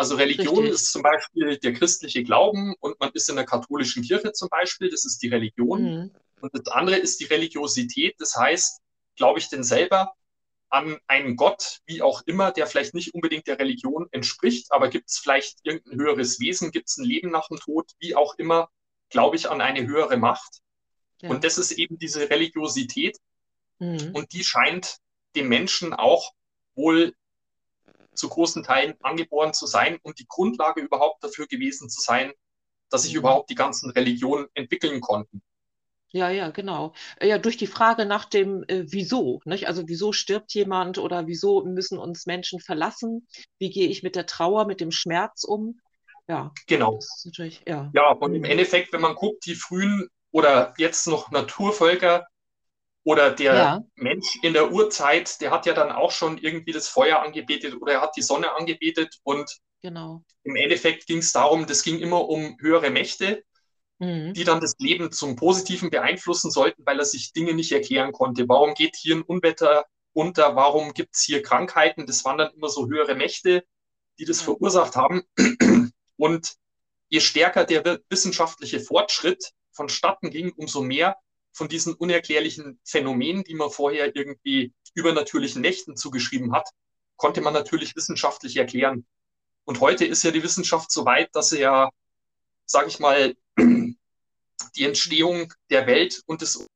Also 0.00 0.14
Religion 0.14 0.60
Richtig. 0.60 0.72
ist 0.76 0.92
zum 0.92 1.02
Beispiel 1.02 1.58
der 1.58 1.74
christliche 1.74 2.24
Glauben 2.24 2.74
und 2.80 2.98
man 3.00 3.10
ist 3.12 3.28
in 3.28 3.36
der 3.36 3.44
katholischen 3.44 4.02
Kirche 4.02 4.32
zum 4.32 4.48
Beispiel, 4.48 4.88
das 4.88 5.04
ist 5.04 5.18
die 5.22 5.28
Religion. 5.28 5.82
Mhm. 5.82 6.10
Und 6.40 6.54
das 6.54 6.72
andere 6.72 6.96
ist 6.96 7.20
die 7.20 7.26
Religiosität, 7.26 8.14
das 8.18 8.34
heißt, 8.34 8.80
glaube 9.16 9.40
ich 9.40 9.50
denn 9.50 9.62
selber 9.62 10.14
an 10.70 10.98
einen 11.06 11.36
Gott, 11.36 11.80
wie 11.84 12.00
auch 12.00 12.22
immer, 12.24 12.50
der 12.50 12.66
vielleicht 12.66 12.94
nicht 12.94 13.12
unbedingt 13.12 13.46
der 13.46 13.58
Religion 13.58 14.08
entspricht, 14.10 14.72
aber 14.72 14.88
gibt 14.88 15.10
es 15.10 15.18
vielleicht 15.18 15.58
irgendein 15.64 16.00
höheres 16.00 16.40
Wesen, 16.40 16.70
gibt 16.70 16.88
es 16.88 16.96
ein 16.96 17.04
Leben 17.04 17.30
nach 17.30 17.48
dem 17.48 17.58
Tod, 17.58 17.90
wie 17.98 18.14
auch 18.14 18.36
immer, 18.38 18.70
glaube 19.10 19.36
ich 19.36 19.50
an 19.50 19.60
eine 19.60 19.86
höhere 19.86 20.16
Macht. 20.16 20.60
Ja. 21.20 21.28
Und 21.28 21.44
das 21.44 21.58
ist 21.58 21.72
eben 21.72 21.98
diese 21.98 22.30
Religiosität. 22.30 23.18
Mhm. 23.80 24.12
Und 24.14 24.32
die 24.32 24.44
scheint 24.44 24.96
dem 25.36 25.48
Menschen 25.48 25.92
auch 25.92 26.32
wohl 26.74 27.12
zu 28.20 28.28
großen 28.28 28.62
Teilen 28.62 28.94
angeboren 29.02 29.52
zu 29.52 29.66
sein 29.66 29.98
und 30.02 30.18
die 30.18 30.26
Grundlage 30.28 30.80
überhaupt 30.80 31.24
dafür 31.24 31.46
gewesen 31.46 31.88
zu 31.88 32.00
sein, 32.00 32.32
dass 32.90 33.02
sich 33.02 33.12
mhm. 33.12 33.20
überhaupt 33.20 33.50
die 33.50 33.54
ganzen 33.54 33.90
Religionen 33.90 34.46
entwickeln 34.54 35.00
konnten. 35.00 35.42
Ja, 36.12 36.28
ja, 36.28 36.50
genau. 36.50 36.92
Äh, 37.20 37.28
ja, 37.28 37.38
durch 37.38 37.56
die 37.56 37.68
Frage 37.68 38.04
nach 38.04 38.24
dem 38.24 38.64
äh, 38.66 38.84
Wieso, 38.86 39.40
nicht? 39.44 39.68
Also 39.68 39.86
wieso 39.86 40.12
stirbt 40.12 40.52
jemand 40.54 40.98
oder 40.98 41.26
wieso 41.26 41.64
müssen 41.64 41.98
uns 41.98 42.26
Menschen 42.26 42.60
verlassen? 42.60 43.28
Wie 43.58 43.70
gehe 43.70 43.88
ich 43.88 44.02
mit 44.02 44.16
der 44.16 44.26
Trauer, 44.26 44.66
mit 44.66 44.80
dem 44.80 44.90
Schmerz 44.90 45.44
um? 45.44 45.80
Ja, 46.26 46.52
genau. 46.66 46.98
natürlich, 47.24 47.62
ja. 47.66 47.90
Ja, 47.94 48.10
und 48.10 48.34
im. 48.34 48.44
Endeffekt, 48.44 48.92
wenn 48.92 49.00
man 49.00 49.14
guckt, 49.14 49.46
die 49.46 49.54
frühen 49.54 50.08
oder 50.32 50.74
jetzt 50.78 51.06
noch 51.06 51.30
Naturvölker 51.30 52.26
oder 53.04 53.30
der 53.30 53.54
ja. 53.54 53.80
Mensch 53.94 54.38
in 54.42 54.52
der 54.52 54.72
Urzeit, 54.72 55.40
der 55.40 55.50
hat 55.50 55.66
ja 55.66 55.72
dann 55.72 55.90
auch 55.90 56.10
schon 56.10 56.38
irgendwie 56.38 56.72
das 56.72 56.88
Feuer 56.88 57.22
angebetet 57.22 57.80
oder 57.80 57.94
er 57.94 58.00
hat 58.02 58.16
die 58.16 58.22
Sonne 58.22 58.54
angebetet 58.56 59.18
und 59.22 59.50
genau. 59.80 60.22
im 60.42 60.56
Endeffekt 60.56 61.06
ging 61.06 61.18
es 61.18 61.32
darum, 61.32 61.66
das 61.66 61.82
ging 61.82 61.98
immer 61.98 62.28
um 62.28 62.56
höhere 62.60 62.90
Mächte 62.90 63.42
mhm. 64.00 64.34
die 64.34 64.44
dann 64.44 64.60
das 64.60 64.74
Leben 64.78 65.12
zum 65.12 65.36
Positiven 65.36 65.90
beeinflussen 65.90 66.50
sollten, 66.50 66.84
weil 66.84 66.98
er 66.98 67.04
sich 67.04 67.32
Dinge 67.32 67.54
nicht 67.54 67.70
erklären 67.70 68.12
konnte. 68.12 68.48
Warum 68.48 68.74
geht 68.74 68.96
hier 68.96 69.16
ein 69.16 69.22
Unwetter 69.22 69.84
unter? 70.12 70.56
Warum 70.56 70.92
gibt 70.92 71.14
es 71.14 71.22
hier 71.22 71.42
Krankheiten? 71.42 72.06
Das 72.06 72.24
waren 72.24 72.38
dann 72.38 72.52
immer 72.54 72.68
so 72.68 72.88
höhere 72.88 73.14
Mächte, 73.14 73.64
die 74.18 74.24
das 74.24 74.40
mhm. 74.40 74.44
verursacht 74.46 74.96
haben. 74.96 75.22
Und 76.16 76.54
je 77.08 77.20
stärker 77.20 77.64
der 77.64 78.00
wissenschaftliche 78.08 78.80
Fortschritt 78.80 79.52
vonstatten 79.72 80.30
ging, 80.30 80.52
umso 80.56 80.82
mehr 80.82 81.16
von 81.52 81.68
diesen 81.68 81.94
unerklärlichen 81.94 82.80
Phänomenen, 82.84 83.44
die 83.44 83.54
man 83.54 83.70
vorher 83.70 84.14
irgendwie 84.14 84.72
übernatürlichen 84.94 85.62
Nächten 85.62 85.96
zugeschrieben 85.96 86.52
hat, 86.52 86.68
konnte 87.16 87.40
man 87.40 87.52
natürlich 87.52 87.96
wissenschaftlich 87.96 88.56
erklären. 88.56 89.06
Und 89.64 89.80
heute 89.80 90.04
ist 90.04 90.22
ja 90.22 90.30
die 90.30 90.42
Wissenschaft 90.42 90.90
so 90.90 91.04
weit, 91.04 91.34
dass 91.34 91.50
sie 91.50 91.60
ja, 91.60 91.90
sage 92.64 92.88
ich 92.88 92.98
mal, 92.98 93.36
die 93.58 94.84
Entstehung 94.84 95.52
der 95.70 95.86
Welt 95.86 96.22
und 96.26 96.42
des 96.42 96.66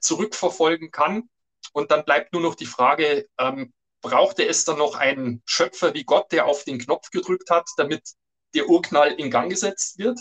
zurückverfolgen 0.00 0.90
kann. 0.90 1.28
Und 1.72 1.90
dann 1.90 2.04
bleibt 2.04 2.32
nur 2.32 2.42
noch 2.42 2.54
die 2.54 2.66
Frage, 2.66 3.28
ähm, 3.38 3.72
brauchte 4.00 4.46
es 4.46 4.64
dann 4.64 4.78
noch 4.78 4.94
einen 4.94 5.42
Schöpfer 5.44 5.94
wie 5.94 6.04
Gott, 6.04 6.32
der 6.32 6.46
auf 6.46 6.64
den 6.64 6.78
Knopf 6.78 7.10
gedrückt 7.10 7.50
hat, 7.50 7.68
damit 7.76 8.14
der 8.54 8.68
Urknall 8.68 9.12
in 9.12 9.30
Gang 9.30 9.50
gesetzt 9.50 9.98
wird? 9.98 10.18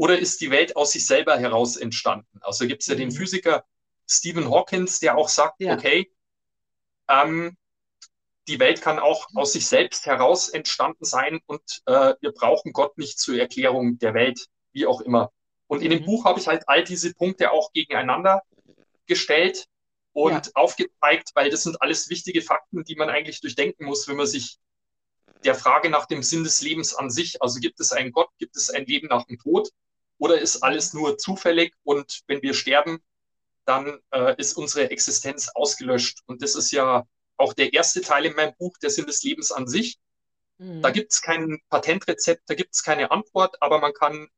Oder 0.00 0.18
ist 0.18 0.40
die 0.40 0.50
Welt 0.50 0.76
aus 0.76 0.92
sich 0.92 1.06
selber 1.06 1.38
heraus 1.38 1.76
entstanden? 1.76 2.40
Also 2.40 2.66
gibt 2.66 2.80
es 2.80 2.88
ja 2.88 2.94
mhm. 2.94 3.00
den 3.00 3.12
Physiker 3.12 3.66
Stephen 4.06 4.50
Hawkins, 4.50 4.98
der 4.98 5.18
auch 5.18 5.28
sagt, 5.28 5.60
ja. 5.60 5.74
okay, 5.74 6.10
ähm, 7.06 7.58
die 8.48 8.58
Welt 8.58 8.80
kann 8.80 8.98
auch 8.98 9.28
aus 9.34 9.52
sich 9.52 9.66
selbst 9.66 10.06
heraus 10.06 10.48
entstanden 10.48 11.04
sein 11.04 11.40
und 11.44 11.82
äh, 11.84 12.14
wir 12.18 12.32
brauchen 12.32 12.72
Gott 12.72 12.96
nicht 12.96 13.18
zur 13.18 13.38
Erklärung 13.38 13.98
der 13.98 14.14
Welt, 14.14 14.46
wie 14.72 14.86
auch 14.86 15.02
immer. 15.02 15.32
Und 15.66 15.82
in 15.82 15.90
dem 15.90 16.00
mhm. 16.00 16.06
Buch 16.06 16.24
habe 16.24 16.40
ich 16.40 16.48
halt 16.48 16.66
all 16.66 16.82
diese 16.82 17.12
Punkte 17.12 17.50
auch 17.50 17.70
gegeneinander 17.74 18.40
gestellt 19.04 19.66
und 20.14 20.46
ja. 20.46 20.52
aufgezeigt, 20.54 21.32
weil 21.34 21.50
das 21.50 21.64
sind 21.64 21.82
alles 21.82 22.08
wichtige 22.08 22.40
Fakten, 22.40 22.84
die 22.84 22.96
man 22.96 23.10
eigentlich 23.10 23.42
durchdenken 23.42 23.84
muss, 23.84 24.08
wenn 24.08 24.16
man 24.16 24.26
sich 24.26 24.56
der 25.44 25.54
Frage 25.54 25.90
nach 25.90 26.06
dem 26.06 26.22
Sinn 26.22 26.42
des 26.42 26.62
Lebens 26.62 26.94
an 26.94 27.10
sich, 27.10 27.42
also 27.42 27.60
gibt 27.60 27.80
es 27.80 27.92
einen 27.92 28.12
Gott, 28.12 28.30
gibt 28.38 28.56
es 28.56 28.70
ein 28.70 28.86
Leben 28.86 29.08
nach 29.08 29.26
dem 29.26 29.38
Tod 29.38 29.68
oder 30.20 30.38
ist 30.38 30.62
alles 30.62 30.92
nur 30.92 31.16
zufällig 31.18 31.74
und 31.82 32.20
wenn 32.26 32.42
wir 32.42 32.52
sterben, 32.52 33.02
dann 33.64 33.98
äh, 34.10 34.34
ist 34.36 34.52
unsere 34.52 34.90
Existenz 34.90 35.48
ausgelöscht. 35.54 36.20
Und 36.26 36.42
das 36.42 36.54
ist 36.54 36.70
ja 36.72 37.06
auch 37.38 37.54
der 37.54 37.72
erste 37.72 38.02
Teil 38.02 38.26
in 38.26 38.34
meinem 38.34 38.54
Buch, 38.58 38.76
der 38.78 38.90
Sinn 38.90 39.06
des 39.06 39.22
Lebens 39.22 39.50
an 39.50 39.66
sich. 39.66 39.98
Mhm. 40.58 40.82
Da 40.82 40.90
gibt 40.90 41.12
es 41.12 41.22
kein 41.22 41.60
Patentrezept, 41.70 42.42
da 42.46 42.54
gibt 42.54 42.74
es 42.74 42.82
keine 42.82 43.10
Antwort, 43.10 43.56
aber 43.62 43.80
man 43.80 43.94
kann 43.94 44.28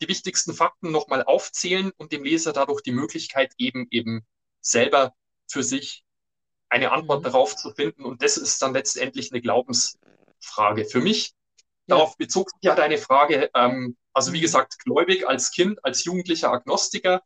die 0.00 0.08
wichtigsten 0.08 0.54
Fakten 0.54 0.90
nochmal 0.90 1.22
aufzählen 1.22 1.92
und 1.98 2.12
dem 2.12 2.24
Leser 2.24 2.54
dadurch 2.54 2.80
die 2.82 2.92
Möglichkeit 2.92 3.56
geben, 3.58 3.88
eben 3.90 4.26
selber 4.62 5.14
für 5.46 5.62
sich 5.62 6.04
eine 6.70 6.90
Antwort 6.90 7.20
mhm. 7.20 7.24
darauf 7.24 7.54
zu 7.54 7.70
finden. 7.74 8.06
Und 8.06 8.22
das 8.22 8.38
ist 8.38 8.62
dann 8.62 8.72
letztendlich 8.72 9.30
eine 9.30 9.42
Glaubensfrage. 9.42 10.86
Für 10.86 11.00
mich, 11.00 11.34
ja. 11.86 11.96
darauf 11.96 12.16
bezog 12.16 12.48
sich 12.48 12.62
ja 12.62 12.74
deine 12.74 12.96
Frage, 12.96 13.50
ähm, 13.54 13.98
also 14.12 14.32
wie 14.32 14.40
gesagt, 14.40 14.78
gläubig 14.80 15.26
als 15.26 15.50
Kind, 15.50 15.84
als 15.84 16.04
jugendlicher 16.04 16.50
Agnostiker. 16.50 17.22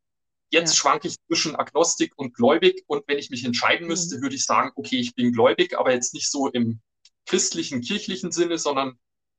Jetzt 0.50 0.74
ja. 0.74 0.80
schwanke 0.80 1.08
ich 1.08 1.16
zwischen 1.26 1.56
Agnostik 1.56 2.12
und 2.16 2.34
gläubig. 2.34 2.84
Und 2.86 3.06
wenn 3.08 3.18
ich 3.18 3.30
mich 3.30 3.44
entscheiden 3.44 3.86
müsste, 3.86 4.18
mhm. 4.18 4.22
würde 4.22 4.36
ich 4.36 4.44
sagen, 4.44 4.70
okay, 4.76 4.98
ich 4.98 5.14
bin 5.14 5.32
gläubig, 5.32 5.76
aber 5.78 5.92
jetzt 5.92 6.14
nicht 6.14 6.30
so 6.30 6.48
im 6.48 6.80
christlichen, 7.26 7.80
kirchlichen 7.80 8.30
Sinne, 8.30 8.58
sondern 8.58 8.98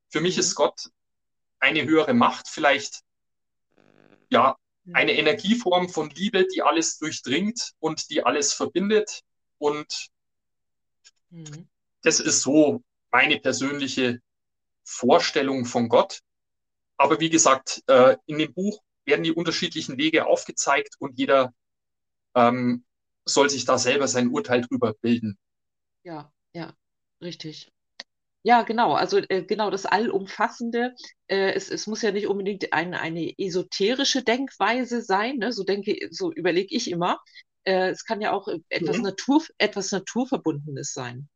für 0.10 0.22
mich 0.22 0.36
mhm. 0.36 0.42
ist 0.42 0.56
Gott 0.56 0.90
eine 1.60 1.86
höhere 1.86 2.14
Macht, 2.14 2.50
vielleicht 2.50 3.02
ja, 4.30 4.58
eine 4.94 5.14
Energieform 5.14 5.90
von 5.90 6.10
Liebe, 6.12 6.46
die 6.54 6.62
alles 6.62 6.98
durchdringt 6.98 7.74
und 7.80 8.10
die 8.10 8.24
alles 8.24 8.54
verbindet. 8.54 9.22
Und 9.58 10.10
mhm. 11.30 11.68
das 12.04 12.20
ist 12.20 12.42
so 12.42 12.82
meine 13.12 13.40
persönliche 13.40 14.22
Vorstellung 14.84 15.66
von 15.66 15.90
Gott. 15.90 16.22
Aber 16.98 17.20
wie 17.20 17.30
gesagt, 17.30 17.84
äh, 17.88 18.18
in 18.26 18.40
dem 18.40 18.54
Buch 18.54 18.82
werden 19.06 19.24
die 19.24 19.32
unterschiedlichen 19.32 19.98
Wege 19.98 20.26
aufgezeigt 20.26 20.96
und 21.00 21.18
jeder 21.18 21.54
ähm, 22.36 22.84
soll 23.26 23.50
sich 23.50 23.66
da 23.66 23.78
selber 23.78 24.08
sein 24.08 24.30
Urteil 24.30 24.62
drüber 24.62 24.94
bilden. 25.02 25.38
Ja, 26.04 26.32
ja, 26.54 26.74
richtig. 27.22 27.72
Ja, 28.44 28.62
genau. 28.62 28.94
Also 28.94 29.18
äh, 29.18 29.44
genau 29.44 29.70
das 29.70 29.86
Allumfassende. 29.86 30.96
Äh, 31.28 31.54
es, 31.54 31.70
es 31.70 31.86
muss 31.88 32.02
ja 32.02 32.12
nicht 32.12 32.28
unbedingt 32.28 32.72
ein, 32.72 32.94
eine 32.94 33.34
esoterische 33.38 34.24
Denkweise 34.24 35.02
sein. 35.02 35.38
Ne? 35.38 35.52
So 35.52 35.64
denke, 35.64 35.98
so 36.12 36.32
überlege 36.32 36.74
ich 36.74 36.90
immer. 36.90 37.20
Äh, 37.64 37.90
es 37.90 38.06
kann 38.06 38.22
ja 38.22 38.32
auch 38.32 38.48
etwas, 38.70 38.98
mhm. 38.98 39.04
Natur, 39.04 39.44
etwas 39.58 39.92
Naturverbundenes 39.92 40.94
sein. 40.94 41.28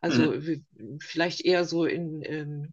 Also 0.00 0.30
mhm. 0.32 1.00
vielleicht 1.00 1.44
eher 1.44 1.64
so 1.64 1.84
in, 1.84 2.22
ähm, 2.24 2.72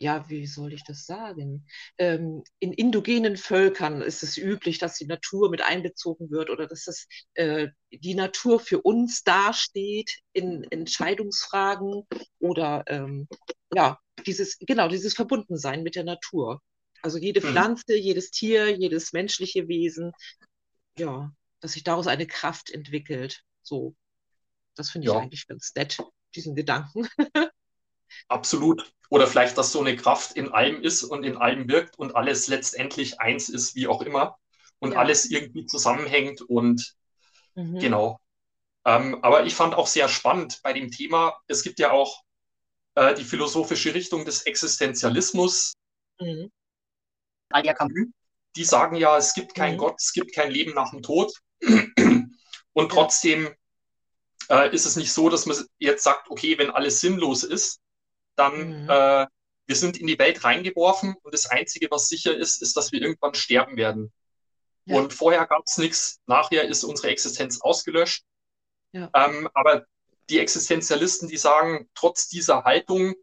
ja, 0.00 0.28
wie 0.28 0.46
soll 0.46 0.72
ich 0.72 0.84
das 0.84 1.06
sagen? 1.06 1.66
Ähm, 1.98 2.44
in 2.60 2.72
indogenen 2.72 3.36
Völkern 3.36 4.00
ist 4.00 4.22
es 4.22 4.36
üblich, 4.36 4.78
dass 4.78 4.96
die 4.96 5.06
Natur 5.06 5.50
mit 5.50 5.60
einbezogen 5.60 6.30
wird 6.30 6.50
oder 6.50 6.66
dass 6.66 6.84
das, 6.84 7.06
äh, 7.34 7.68
die 7.90 8.14
Natur 8.14 8.60
für 8.60 8.80
uns 8.80 9.24
dasteht 9.24 10.20
in 10.32 10.64
Entscheidungsfragen 10.70 12.04
oder 12.38 12.84
ähm, 12.86 13.28
ja, 13.74 13.98
dieses, 14.24 14.58
genau, 14.60 14.88
dieses 14.88 15.14
Verbundensein 15.14 15.82
mit 15.82 15.96
der 15.96 16.04
Natur. 16.04 16.62
Also 17.02 17.18
jede 17.18 17.40
mhm. 17.40 17.50
Pflanze, 17.50 17.92
mhm. 17.96 18.02
jedes 18.02 18.30
Tier, 18.30 18.76
jedes 18.76 19.12
menschliche 19.12 19.66
Wesen, 19.66 20.12
ja, 20.96 21.32
dass 21.60 21.72
sich 21.72 21.82
daraus 21.82 22.06
eine 22.06 22.26
Kraft 22.26 22.70
entwickelt. 22.70 23.42
So, 23.62 23.96
das 24.76 24.90
finde 24.90 25.08
ich 25.08 25.14
ja. 25.14 25.20
eigentlich 25.20 25.46
ganz 25.48 25.72
nett, 25.74 25.98
diesen 26.36 26.54
Gedanken. 26.54 27.08
Absolut. 28.28 28.92
Oder 29.10 29.26
vielleicht, 29.26 29.56
dass 29.56 29.72
so 29.72 29.80
eine 29.80 29.96
Kraft 29.96 30.36
in 30.36 30.52
allem 30.52 30.82
ist 30.82 31.02
und 31.02 31.24
in 31.24 31.36
allem 31.36 31.68
wirkt 31.68 31.98
und 31.98 32.14
alles 32.14 32.46
letztendlich 32.46 33.20
eins 33.20 33.48
ist, 33.48 33.74
wie 33.74 33.88
auch 33.88 34.02
immer. 34.02 34.38
Und 34.78 34.92
ja. 34.92 34.98
alles 34.98 35.30
irgendwie 35.30 35.66
zusammenhängt 35.66 36.42
und 36.42 36.94
mhm. 37.54 37.78
genau. 37.78 38.20
Ähm, 38.84 39.22
aber 39.22 39.44
ich 39.44 39.54
fand 39.54 39.74
auch 39.74 39.86
sehr 39.86 40.08
spannend 40.08 40.60
bei 40.62 40.72
dem 40.72 40.90
Thema, 40.90 41.34
es 41.46 41.62
gibt 41.62 41.78
ja 41.78 41.90
auch 41.90 42.22
äh, 42.94 43.14
die 43.14 43.24
philosophische 43.24 43.94
Richtung 43.94 44.24
des 44.24 44.42
Existenzialismus. 44.42 45.74
Mhm. 46.20 46.50
Die 48.56 48.64
sagen 48.64 48.96
ja, 48.96 49.16
es 49.16 49.34
gibt 49.34 49.54
keinen 49.54 49.74
mhm. 49.74 49.78
Gott, 49.78 49.96
es 49.98 50.12
gibt 50.12 50.34
kein 50.34 50.50
Leben 50.50 50.74
nach 50.74 50.90
dem 50.90 51.02
Tod. 51.02 51.32
Und 52.72 52.92
trotzdem 52.92 53.54
äh, 54.48 54.74
ist 54.74 54.86
es 54.86 54.96
nicht 54.96 55.12
so, 55.12 55.28
dass 55.28 55.46
man 55.46 55.56
jetzt 55.78 56.04
sagt, 56.04 56.30
okay, 56.30 56.58
wenn 56.58 56.70
alles 56.70 57.00
sinnlos 57.00 57.44
ist, 57.44 57.80
dann 58.38 58.84
mhm. 58.84 58.90
äh, 58.90 59.26
wir 59.68 59.76
sind 59.76 59.98
in 59.98 60.06
die 60.06 60.18
Welt 60.18 60.44
reingeworfen 60.44 61.14
und 61.22 61.34
das 61.34 61.46
Einzige, 61.46 61.90
was 61.90 62.08
sicher 62.08 62.34
ist, 62.34 62.62
ist, 62.62 62.76
dass 62.76 62.90
wir 62.90 63.02
irgendwann 63.02 63.34
sterben 63.34 63.76
werden. 63.76 64.12
Ja. 64.86 64.96
Und 64.96 65.12
vorher 65.12 65.46
gab 65.46 65.64
es 65.66 65.76
nichts, 65.76 66.20
nachher 66.26 66.66
ist 66.66 66.84
unsere 66.84 67.08
Existenz 67.08 67.60
ausgelöscht. 67.60 68.24
Ja. 68.92 69.10
Ähm, 69.14 69.48
aber 69.52 69.84
die 70.30 70.38
Existenzialisten, 70.38 71.28
die 71.28 71.36
sagen, 71.36 71.90
trotz 71.94 72.28
dieser 72.28 72.64
Haltung, 72.64 73.08
mhm. 73.08 73.14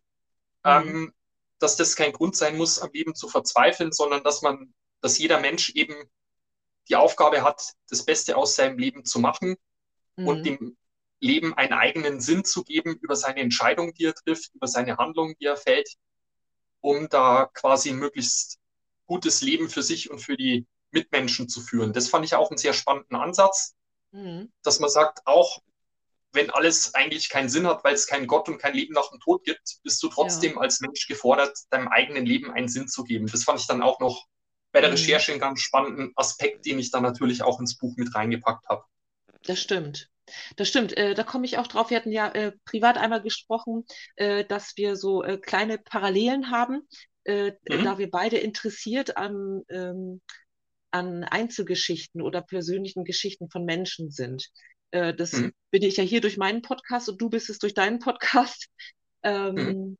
ähm, 0.63 1.13
dass 1.57 1.77
das 1.77 1.95
kein 1.95 2.13
Grund 2.13 2.35
sein 2.35 2.57
muss, 2.57 2.77
am 2.77 2.91
Leben 2.93 3.15
zu 3.15 3.27
verzweifeln, 3.27 3.91
sondern 3.91 4.23
dass 4.23 4.43
man, 4.43 4.71
dass 5.01 5.17
jeder 5.17 5.39
Mensch 5.39 5.71
eben 5.71 5.95
die 6.89 6.95
Aufgabe 6.95 7.41
hat, 7.41 7.73
das 7.89 8.05
Beste 8.05 8.37
aus 8.37 8.55
seinem 8.55 8.77
Leben 8.77 9.03
zu 9.03 9.19
machen 9.19 9.55
mhm. 10.15 10.27
und 10.27 10.43
dem 10.43 10.77
Leben 11.25 11.53
einen 11.53 11.73
eigenen 11.73 12.21
Sinn 12.21 12.45
zu 12.45 12.63
geben 12.63 12.97
über 13.01 13.15
seine 13.15 13.41
Entscheidung, 13.41 13.93
die 13.93 14.05
er 14.05 14.15
trifft, 14.15 14.53
über 14.53 14.67
seine 14.67 14.97
Handlung, 14.97 15.35
die 15.39 15.45
er 15.45 15.57
fällt, 15.57 15.89
um 16.81 17.09
da 17.09 17.49
quasi 17.53 17.89
ein 17.89 17.97
möglichst 17.97 18.59
gutes 19.05 19.41
Leben 19.41 19.69
für 19.69 19.83
sich 19.83 20.09
und 20.09 20.19
für 20.19 20.37
die 20.37 20.65
Mitmenschen 20.91 21.49
zu 21.49 21.61
führen. 21.61 21.93
Das 21.93 22.09
fand 22.09 22.25
ich 22.25 22.35
auch 22.35 22.49
einen 22.49 22.57
sehr 22.57 22.73
spannenden 22.73 23.15
Ansatz, 23.17 23.75
mhm. 24.11 24.51
dass 24.63 24.79
man 24.79 24.89
sagt, 24.89 25.21
auch 25.25 25.61
wenn 26.31 26.49
alles 26.49 26.93
eigentlich 26.93 27.29
keinen 27.29 27.49
Sinn 27.49 27.65
hat, 27.65 27.83
weil 27.83 27.93
es 27.93 28.07
keinen 28.07 28.27
Gott 28.27 28.49
und 28.49 28.57
kein 28.57 28.73
Leben 28.73 28.93
nach 28.93 29.09
dem 29.09 29.19
Tod 29.19 29.43
gibt, 29.45 29.77
bist 29.83 30.03
du 30.03 30.09
trotzdem 30.09 30.53
ja. 30.53 30.59
als 30.59 30.81
Mensch 30.81 31.07
gefordert, 31.07 31.57
deinem 31.69 31.87
eigenen 31.87 32.25
Leben 32.25 32.51
einen 32.51 32.67
Sinn 32.67 32.87
zu 32.87 33.03
geben. 33.03 33.27
Das 33.27 33.43
fand 33.43 33.59
ich 33.59 33.67
dann 33.67 33.81
auch 33.81 33.99
noch 33.99 34.25
bei 34.71 34.81
der 34.81 34.89
mhm. 34.89 34.95
Recherche 34.95 35.31
einen 35.31 35.41
ganz 35.41 35.61
spannenden 35.61 36.11
Aspekt, 36.15 36.65
den 36.65 36.77
ich 36.77 36.91
dann 36.91 37.03
natürlich 37.03 37.41
auch 37.41 37.59
ins 37.59 37.77
Buch 37.77 37.95
mit 37.95 38.13
reingepackt 38.13 38.67
habe. 38.67 38.83
Das 39.43 39.59
stimmt. 39.59 40.09
Das 40.55 40.67
stimmt, 40.67 40.97
äh, 40.97 41.13
da 41.13 41.23
komme 41.23 41.45
ich 41.45 41.57
auch 41.57 41.67
drauf. 41.67 41.89
Wir 41.89 41.97
hatten 41.97 42.11
ja 42.11 42.29
äh, 42.29 42.51
privat 42.65 42.97
einmal 42.97 43.21
gesprochen, 43.21 43.85
äh, 44.15 44.43
dass 44.45 44.75
wir 44.77 44.95
so 44.95 45.23
äh, 45.23 45.37
kleine 45.37 45.77
Parallelen 45.77 46.51
haben, 46.51 46.87
äh, 47.25 47.51
mhm. 47.69 47.83
da 47.83 47.97
wir 47.97 48.09
beide 48.09 48.37
interessiert 48.37 49.17
an, 49.17 49.61
ähm, 49.69 50.21
an 50.91 51.23
Einzelgeschichten 51.23 52.21
oder 52.21 52.41
persönlichen 52.41 53.03
Geschichten 53.03 53.49
von 53.49 53.65
Menschen 53.65 54.11
sind. 54.11 54.49
Äh, 54.91 55.13
das 55.13 55.33
mhm. 55.33 55.53
bin 55.71 55.83
ich 55.83 55.97
ja 55.97 56.03
hier 56.03 56.21
durch 56.21 56.37
meinen 56.37 56.61
Podcast 56.61 57.09
und 57.09 57.21
du 57.21 57.29
bist 57.29 57.49
es 57.49 57.59
durch 57.59 57.73
deinen 57.73 57.99
Podcast. 57.99 58.67
Ähm, 59.23 59.55
mhm. 59.55 59.97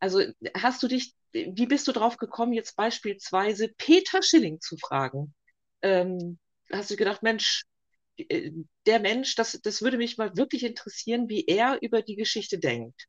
Also 0.00 0.22
hast 0.54 0.82
du 0.82 0.88
dich, 0.88 1.14
wie 1.32 1.66
bist 1.66 1.88
du 1.88 1.92
drauf 1.92 2.16
gekommen, 2.16 2.52
jetzt 2.52 2.76
beispielsweise 2.76 3.68
Peter 3.76 4.22
Schilling 4.22 4.60
zu 4.60 4.76
fragen? 4.76 5.34
Ähm, 5.82 6.38
hast 6.70 6.90
du 6.90 6.96
gedacht, 6.96 7.22
Mensch, 7.22 7.64
äh, 7.64 7.73
der 8.18 9.00
Mensch, 9.00 9.34
das, 9.34 9.58
das 9.62 9.82
würde 9.82 9.96
mich 9.96 10.18
mal 10.18 10.36
wirklich 10.36 10.64
interessieren, 10.64 11.28
wie 11.28 11.44
er 11.46 11.78
über 11.82 12.02
die 12.02 12.16
Geschichte 12.16 12.58
denkt. 12.58 13.08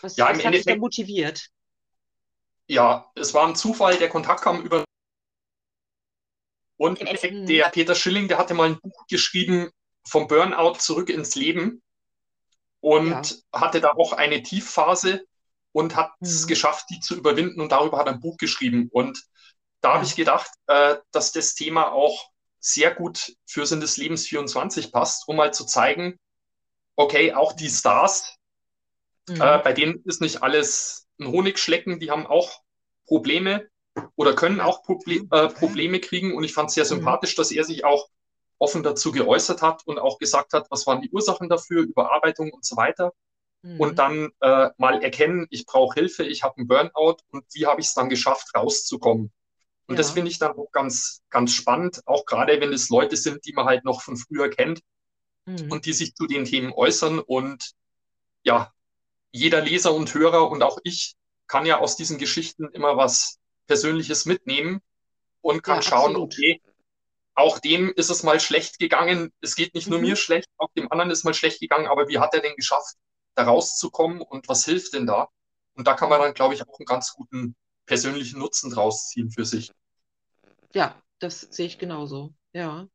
Was, 0.00 0.16
ja, 0.16 0.28
was 0.28 0.44
hat 0.44 0.54
dich 0.54 0.64
da 0.64 0.76
motiviert? 0.76 1.48
Ja, 2.68 3.10
es 3.14 3.34
war 3.34 3.46
ein 3.46 3.56
Zufall, 3.56 3.96
der 3.96 4.08
Kontakt 4.08 4.42
kam 4.42 4.62
über. 4.62 4.84
Und 6.76 7.00
im 7.00 7.06
Endeffekt, 7.06 7.48
der 7.48 7.68
Peter 7.70 7.94
Schilling, 7.94 8.28
der 8.28 8.38
hatte 8.38 8.54
mal 8.54 8.68
ein 8.68 8.80
Buch 8.80 9.06
geschrieben 9.08 9.70
vom 10.06 10.28
Burnout 10.28 10.74
zurück 10.74 11.08
ins 11.08 11.34
Leben 11.34 11.82
und 12.80 13.10
ja. 13.52 13.60
hatte 13.60 13.80
da 13.80 13.92
auch 13.92 14.12
eine 14.12 14.42
Tiefphase 14.42 15.26
und 15.72 15.96
hat 15.96 16.12
es 16.20 16.44
mhm. 16.44 16.48
geschafft, 16.48 16.86
die 16.90 17.00
zu 17.00 17.16
überwinden 17.16 17.60
und 17.60 17.72
darüber 17.72 17.98
hat 17.98 18.06
er 18.06 18.14
ein 18.14 18.20
Buch 18.20 18.36
geschrieben. 18.36 18.88
Und 18.92 19.24
da 19.80 19.88
ja. 19.88 19.94
habe 19.94 20.04
ich 20.04 20.14
gedacht, 20.14 20.50
äh, 20.66 20.96
dass 21.10 21.32
das 21.32 21.54
Thema 21.54 21.92
auch 21.92 22.30
sehr 22.58 22.94
gut 22.94 23.36
für 23.46 23.66
Sinn 23.66 23.80
des 23.80 23.96
Lebens 23.96 24.26
24 24.26 24.92
passt, 24.92 25.28
um 25.28 25.36
mal 25.36 25.52
zu 25.52 25.64
zeigen, 25.64 26.18
okay, 26.96 27.32
auch 27.32 27.52
die 27.52 27.68
Stars, 27.68 28.36
mhm. 29.28 29.40
äh, 29.40 29.58
bei 29.58 29.72
denen 29.72 30.02
ist 30.04 30.20
nicht 30.20 30.42
alles 30.42 31.06
ein 31.20 31.28
Honigschlecken, 31.28 32.00
die 32.00 32.10
haben 32.10 32.26
auch 32.26 32.62
Probleme 33.06 33.68
oder 34.16 34.34
können 34.34 34.60
auch 34.60 34.82
Proble 34.82 35.26
äh, 35.30 35.48
Probleme 35.48 36.00
kriegen. 36.00 36.34
Und 36.34 36.44
ich 36.44 36.52
fand 36.52 36.68
es 36.68 36.74
sehr 36.74 36.84
mhm. 36.84 37.00
sympathisch, 37.00 37.34
dass 37.36 37.50
er 37.50 37.64
sich 37.64 37.84
auch 37.84 38.08
offen 38.58 38.82
dazu 38.82 39.12
geäußert 39.12 39.62
hat 39.62 39.86
und 39.86 39.98
auch 39.98 40.18
gesagt 40.18 40.52
hat, 40.52 40.70
was 40.70 40.86
waren 40.86 41.02
die 41.02 41.10
Ursachen 41.10 41.48
dafür, 41.48 41.82
Überarbeitung 41.82 42.52
und 42.52 42.64
so 42.64 42.76
weiter. 42.76 43.12
Mhm. 43.62 43.80
Und 43.80 43.98
dann 43.98 44.30
äh, 44.40 44.70
mal 44.78 45.02
erkennen, 45.02 45.46
ich 45.50 45.66
brauche 45.66 45.94
Hilfe, 45.94 46.24
ich 46.24 46.42
habe 46.42 46.56
einen 46.56 46.68
Burnout 46.68 47.18
und 47.30 47.44
wie 47.52 47.66
habe 47.66 47.80
ich 47.80 47.88
es 47.88 47.94
dann 47.94 48.08
geschafft, 48.08 48.54
rauszukommen. 48.54 49.32
Und 49.86 49.94
ja. 49.94 49.98
das 49.98 50.10
finde 50.10 50.30
ich 50.30 50.38
dann 50.38 50.52
auch 50.52 50.70
ganz, 50.72 51.22
ganz 51.30 51.52
spannend, 51.52 52.02
auch 52.06 52.24
gerade 52.26 52.60
wenn 52.60 52.72
es 52.72 52.88
Leute 52.88 53.16
sind, 53.16 53.44
die 53.46 53.52
man 53.52 53.66
halt 53.66 53.84
noch 53.84 54.02
von 54.02 54.16
früher 54.16 54.50
kennt 54.50 54.80
mhm. 55.44 55.70
und 55.70 55.86
die 55.86 55.92
sich 55.92 56.14
zu 56.14 56.26
den 56.26 56.44
Themen 56.44 56.72
äußern. 56.72 57.20
Und 57.20 57.72
ja, 58.42 58.72
jeder 59.30 59.60
Leser 59.60 59.94
und 59.94 60.12
Hörer 60.12 60.50
und 60.50 60.62
auch 60.62 60.78
ich 60.82 61.14
kann 61.46 61.66
ja 61.66 61.78
aus 61.78 61.96
diesen 61.96 62.18
Geschichten 62.18 62.68
immer 62.72 62.96
was 62.96 63.38
Persönliches 63.66 64.26
mitnehmen 64.26 64.80
und 65.40 65.62
kann 65.62 65.76
ja, 65.76 65.82
schauen, 65.82 66.10
absolut. 66.10 66.34
okay, 66.34 66.60
auch 67.34 67.58
dem 67.58 67.92
ist 67.94 68.10
es 68.10 68.22
mal 68.22 68.40
schlecht 68.40 68.78
gegangen. 68.78 69.32
Es 69.40 69.54
geht 69.54 69.74
nicht 69.74 69.88
nur 69.88 69.98
mhm. 69.98 70.06
mir 70.06 70.16
schlecht, 70.16 70.48
auch 70.56 70.70
dem 70.76 70.90
anderen 70.90 71.10
ist 71.10 71.24
mal 71.24 71.34
schlecht 71.34 71.60
gegangen, 71.60 71.86
aber 71.86 72.08
wie 72.08 72.18
hat 72.18 72.34
er 72.34 72.40
denn 72.40 72.56
geschafft, 72.56 72.96
da 73.34 73.44
rauszukommen 73.44 74.22
und 74.22 74.48
was 74.48 74.64
hilft 74.64 74.94
denn 74.94 75.06
da? 75.06 75.28
Und 75.74 75.86
da 75.86 75.94
kann 75.94 76.08
man 76.08 76.20
dann, 76.20 76.34
glaube 76.34 76.54
ich, 76.54 76.66
auch 76.66 76.78
einen 76.78 76.86
ganz 76.86 77.12
guten 77.12 77.54
persönlichen 77.86 78.38
Nutzen 78.38 78.70
draus 78.70 79.08
ziehen 79.08 79.30
für 79.30 79.44
sich. 79.44 79.70
Ja, 80.74 81.00
das 81.18 81.40
sehe 81.40 81.66
ich 81.66 81.78
genauso. 81.78 82.34
Ja. 82.52 82.88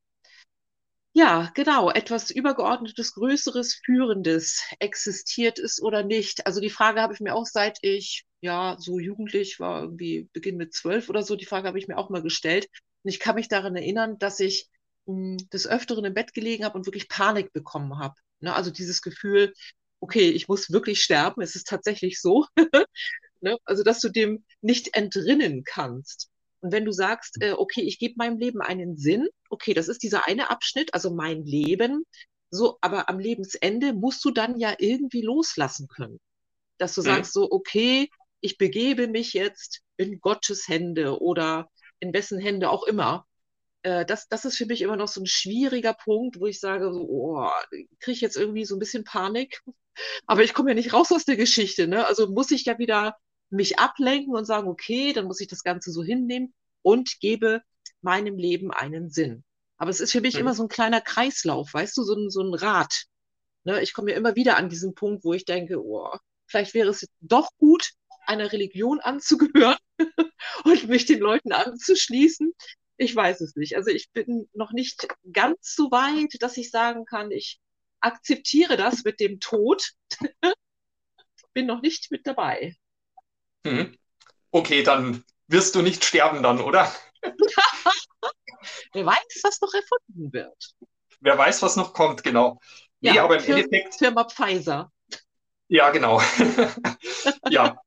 Ja, 1.14 1.52
genau. 1.56 1.92
Etwas 1.92 2.32
Übergeordnetes, 2.32 3.14
Größeres, 3.14 3.82
Führendes. 3.84 4.64
Existiert 4.80 5.60
es 5.60 5.82
oder 5.82 6.04
nicht? 6.04 6.46
Also 6.46 6.62
die 6.62 6.70
Frage 6.70 7.02
habe 7.02 7.14
ich 7.14 7.20
mir 7.20 7.36
auch 7.36 7.46
seit 7.46 7.80
ich, 7.82 8.26
ja, 8.40 8.78
so 8.80 8.98
jugendlich 9.00 9.60
war, 9.60 9.82
irgendwie 9.82 10.30
Beginn 10.32 10.56
mit 10.56 10.74
zwölf 10.74 11.10
oder 11.10 11.24
so, 11.24 11.36
die 11.36 11.46
Frage 11.46 11.68
habe 11.68 11.80
ich 11.80 11.88
mir 11.88 11.98
auch 11.98 12.10
mal 12.10 12.22
gestellt. 12.22 12.68
Und 13.04 13.10
ich 13.10 13.20
kann 13.20 13.36
mich 13.36 13.50
daran 13.50 13.76
erinnern, 13.76 14.20
dass 14.20 14.40
ich 14.40 14.70
mh, 15.06 15.14
hm, 15.14 15.50
des 15.50 15.68
Öfteren 15.68 16.06
im 16.06 16.14
Bett 16.14 16.34
gelegen 16.34 16.64
habe 16.64 16.78
und 16.78 16.86
wirklich 16.86 17.10
Panik 17.10 17.52
bekommen 17.52 17.98
habe. 18.00 18.16
Ne? 18.40 18.54
Also 18.54 18.72
dieses 18.72 19.02
Gefühl, 19.02 19.54
okay, 20.00 20.30
ich 20.30 20.48
muss 20.48 20.72
wirklich 20.72 21.04
sterben, 21.04 21.42
es 21.42 21.56
ist 21.56 21.68
tatsächlich 21.68 22.22
so. 22.22 22.46
ne? 23.42 23.58
Also, 23.66 23.84
dass 23.84 24.00
du 24.00 24.10
dem 24.10 24.44
nicht 24.62 24.96
entrinnen 24.96 25.64
kannst. 25.64 26.30
Und 26.62 26.72
wenn 26.72 26.86
du 26.86 26.92
sagst, 26.92 27.38
äh, 27.42 27.54
okay, 27.54 27.82
ich 27.82 28.00
gebe 28.00 28.16
meinem 28.18 28.38
Leben 28.38 28.62
einen 28.62 28.96
Sinn, 28.98 29.28
okay, 29.50 29.74
das 29.74 29.88
ist 29.88 30.04
dieser 30.04 30.28
eine 30.28 30.50
Abschnitt, 30.50 30.94
also 30.94 31.14
mein 31.14 31.44
Leben, 31.44 32.06
so, 32.52 32.78
aber 32.82 33.10
am 33.10 33.20
Lebensende 33.20 33.94
musst 33.94 34.24
du 34.26 34.32
dann 34.32 34.58
ja 34.58 34.76
irgendwie 34.78 35.22
loslassen 35.22 35.88
können. 35.88 36.20
Dass 36.78 36.94
du 36.94 37.02
mhm. 37.02 37.06
sagst 37.06 37.34
so, 37.34 37.50
okay, 37.52 38.10
ich 38.42 38.58
begebe 38.58 39.08
mich 39.08 39.34
jetzt 39.34 39.82
in 39.98 40.20
Gottes 40.20 40.68
Hände 40.68 41.22
oder 41.22 41.70
in 42.00 42.14
wessen 42.14 42.40
Hände 42.40 42.70
auch 42.70 42.84
immer. 42.84 43.26
Äh, 43.84 44.06
das, 44.06 44.28
das 44.28 44.46
ist 44.46 44.58
für 44.58 44.66
mich 44.66 44.82
immer 44.82 44.98
noch 44.98 45.08
so 45.08 45.22
ein 45.22 45.28
schwieriger 45.28 45.94
Punkt, 45.94 46.40
wo 46.40 46.48
ich 46.48 46.60
sage, 46.60 46.92
so, 46.92 47.02
oh, 47.02 47.50
kriege 48.00 48.16
ich 48.16 48.22
jetzt 48.22 48.38
irgendwie 48.38 48.66
so 48.66 48.76
ein 48.76 48.80
bisschen 48.80 49.04
Panik. 49.04 49.62
Aber 50.28 50.44
ich 50.44 50.54
komme 50.54 50.72
ja 50.72 50.76
nicht 50.76 50.94
raus 50.94 51.12
aus 51.12 51.26
der 51.26 51.38
Geschichte. 51.38 51.88
Ne? 51.88 52.06
Also 52.06 52.30
muss 52.30 52.52
ich 52.52 52.66
ja 52.66 52.78
wieder 52.80 53.16
mich 53.52 53.80
ablenken 53.80 54.36
und 54.36 54.46
sagen, 54.46 54.68
okay, 54.68 55.14
dann 55.14 55.26
muss 55.26 55.42
ich 55.42 55.48
das 55.48 55.64
Ganze 55.64 55.92
so 55.92 56.04
hinnehmen 56.04 56.54
und 56.82 57.20
gebe 57.20 57.62
meinem 58.02 58.38
Leben 58.38 58.72
einen 58.72 59.10
Sinn. 59.10 59.44
Aber 59.78 59.90
es 59.90 60.00
ist 60.00 60.12
für 60.12 60.22
mich 60.22 60.36
mhm. 60.36 60.42
immer 60.42 60.54
so 60.54 60.64
ein 60.64 60.70
kleiner 60.70 61.02
Kreislauf, 61.02 61.74
weißt 61.74 61.98
du, 61.98 62.04
so 62.04 62.16
ein, 62.16 62.30
so 62.30 62.42
ein 62.42 62.54
Rad. 62.54 63.06
Ne? 63.64 63.82
Ich 63.82 63.94
komme 63.94 64.12
ja 64.12 64.18
immer 64.18 64.36
wieder 64.36 64.58
an 64.58 64.70
diesen 64.70 64.96
Punkt, 64.96 65.24
wo 65.24 65.34
ich 65.34 65.46
denke, 65.46 65.84
oh, 65.84 66.16
vielleicht 66.48 66.74
wäre 66.74 66.90
es 66.90 67.08
doch 67.20 67.50
gut, 67.58 67.92
einer 68.26 68.52
Religion 68.52 69.00
anzugehören 69.00 69.78
und 70.64 70.88
mich 70.88 71.06
den 71.06 71.20
Leuten 71.20 71.52
anzuschließen. 71.52 72.54
Ich 72.98 73.16
weiß 73.16 73.42
es 73.42 73.56
nicht. 73.56 73.76
Also 73.76 73.90
ich 73.90 74.12
bin 74.12 74.48
noch 74.54 74.72
nicht 74.72 75.08
ganz 75.34 75.76
so 75.76 75.92
weit, 75.92 76.42
dass 76.42 76.58
ich 76.58 76.70
sagen 76.70 77.06
kann, 77.06 77.32
ich 77.32 77.60
akzeptiere 78.00 78.78
das 78.78 79.04
mit 79.04 79.20
dem 79.20 79.40
Tod. 79.40 79.92
bin 81.54 81.66
noch 81.66 81.82
nicht 81.82 82.12
mit 82.12 82.28
dabei. 82.28 82.76
Hm. 83.66 83.96
Okay, 84.52 84.84
dann 84.84 85.24
wirst 85.48 85.76
du 85.76 85.82
nicht 85.82 86.04
sterben 86.04 86.44
dann, 86.44 86.60
oder? 86.60 86.94
Wer 88.94 89.06
weiß, 89.06 89.42
was 89.44 89.62
noch 89.62 89.74
erfunden 89.74 90.34
wird. 90.34 90.76
Wer 91.20 91.38
weiß, 91.38 91.62
was 91.62 91.76
noch 91.76 91.94
kommt, 91.94 92.24
genau. 92.24 92.60
Nee, 93.00 93.14
ja, 93.16 93.24
aber 93.24 93.38
im 93.38 93.44
Firma, 93.44 93.62
Endeffekt. 93.62 93.96
Firma 93.96 94.26
Pfizer. 94.26 94.92
Ja, 95.68 95.90
genau. 95.92 96.22
ja, 97.50 97.78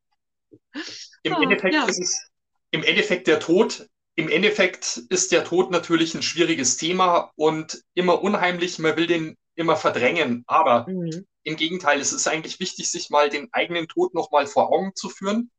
im, 1.22 1.34
ah, 1.34 1.42
Endeffekt 1.42 1.74
ja. 1.74 1.84
ist 1.84 2.00
es, 2.00 2.30
im 2.70 2.82
Endeffekt 2.82 3.26
der 3.26 3.40
Tod, 3.40 3.88
im 4.14 4.28
Endeffekt 4.28 4.98
ist 5.08 5.32
der 5.32 5.44
Tod 5.44 5.70
natürlich 5.70 6.14
ein 6.14 6.22
schwieriges 6.22 6.76
Thema 6.76 7.32
und 7.36 7.82
immer 7.94 8.22
unheimlich, 8.22 8.78
man 8.78 8.96
will 8.96 9.06
den 9.06 9.36
immer 9.54 9.76
verdrängen. 9.76 10.44
Aber 10.46 10.86
mhm. 10.88 11.26
im 11.42 11.56
Gegenteil, 11.56 12.00
es 12.00 12.12
ist 12.12 12.28
eigentlich 12.28 12.60
wichtig, 12.60 12.90
sich 12.90 13.10
mal 13.10 13.28
den 13.28 13.48
eigenen 13.52 13.88
Tod 13.88 14.14
nochmal 14.14 14.46
vor 14.46 14.72
Augen 14.72 14.94
zu 14.94 15.08
führen. 15.08 15.50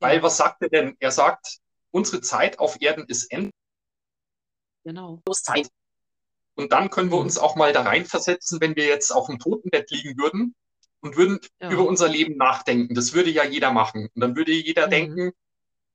Weil 0.00 0.22
was 0.22 0.36
sagt 0.36 0.62
er 0.62 0.68
denn? 0.68 0.96
Er 0.98 1.10
sagt, 1.10 1.58
unsere 1.90 2.20
Zeit 2.20 2.58
auf 2.58 2.80
Erden 2.80 3.04
ist 3.06 3.30
endlich. 3.30 3.52
Genau. 4.84 5.22
Zeit. 5.30 5.68
Und 6.54 6.72
dann 6.72 6.90
können 6.90 7.10
wir 7.10 7.18
mhm. 7.18 7.24
uns 7.24 7.38
auch 7.38 7.56
mal 7.56 7.72
da 7.72 7.82
reinversetzen, 7.82 8.60
wenn 8.60 8.76
wir 8.76 8.86
jetzt 8.86 9.10
auf 9.10 9.26
dem 9.26 9.38
Totenbett 9.38 9.90
liegen 9.90 10.18
würden 10.18 10.54
und 11.00 11.16
würden 11.16 11.38
ja. 11.60 11.70
über 11.70 11.86
unser 11.86 12.08
Leben 12.08 12.36
nachdenken. 12.36 12.94
Das 12.94 13.12
würde 13.12 13.30
ja 13.30 13.44
jeder 13.44 13.72
machen. 13.72 14.08
Und 14.14 14.20
dann 14.20 14.36
würde 14.36 14.52
jeder 14.52 14.86
mhm. 14.86 14.90
denken, 14.90 15.32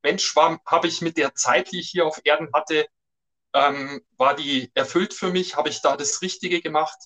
Mensch, 0.04 0.36
habe 0.36 0.88
ich 0.88 1.02
mit 1.02 1.18
der 1.18 1.34
Zeit, 1.34 1.72
die 1.72 1.80
ich 1.80 1.89
hier 1.89 2.06
auf 2.06 2.22
Erden 2.24 2.50
hatte, 2.54 2.88
ähm, 3.54 4.02
war 4.18 4.36
die 4.36 4.70
erfüllt 4.76 5.13
für 5.13 5.32
mich? 5.32 5.56
Habe 5.56 5.70
ich 5.70 5.82
da 5.82 5.98
das 5.98 6.22
Richtige 6.22 6.62
gemacht? 6.62 6.98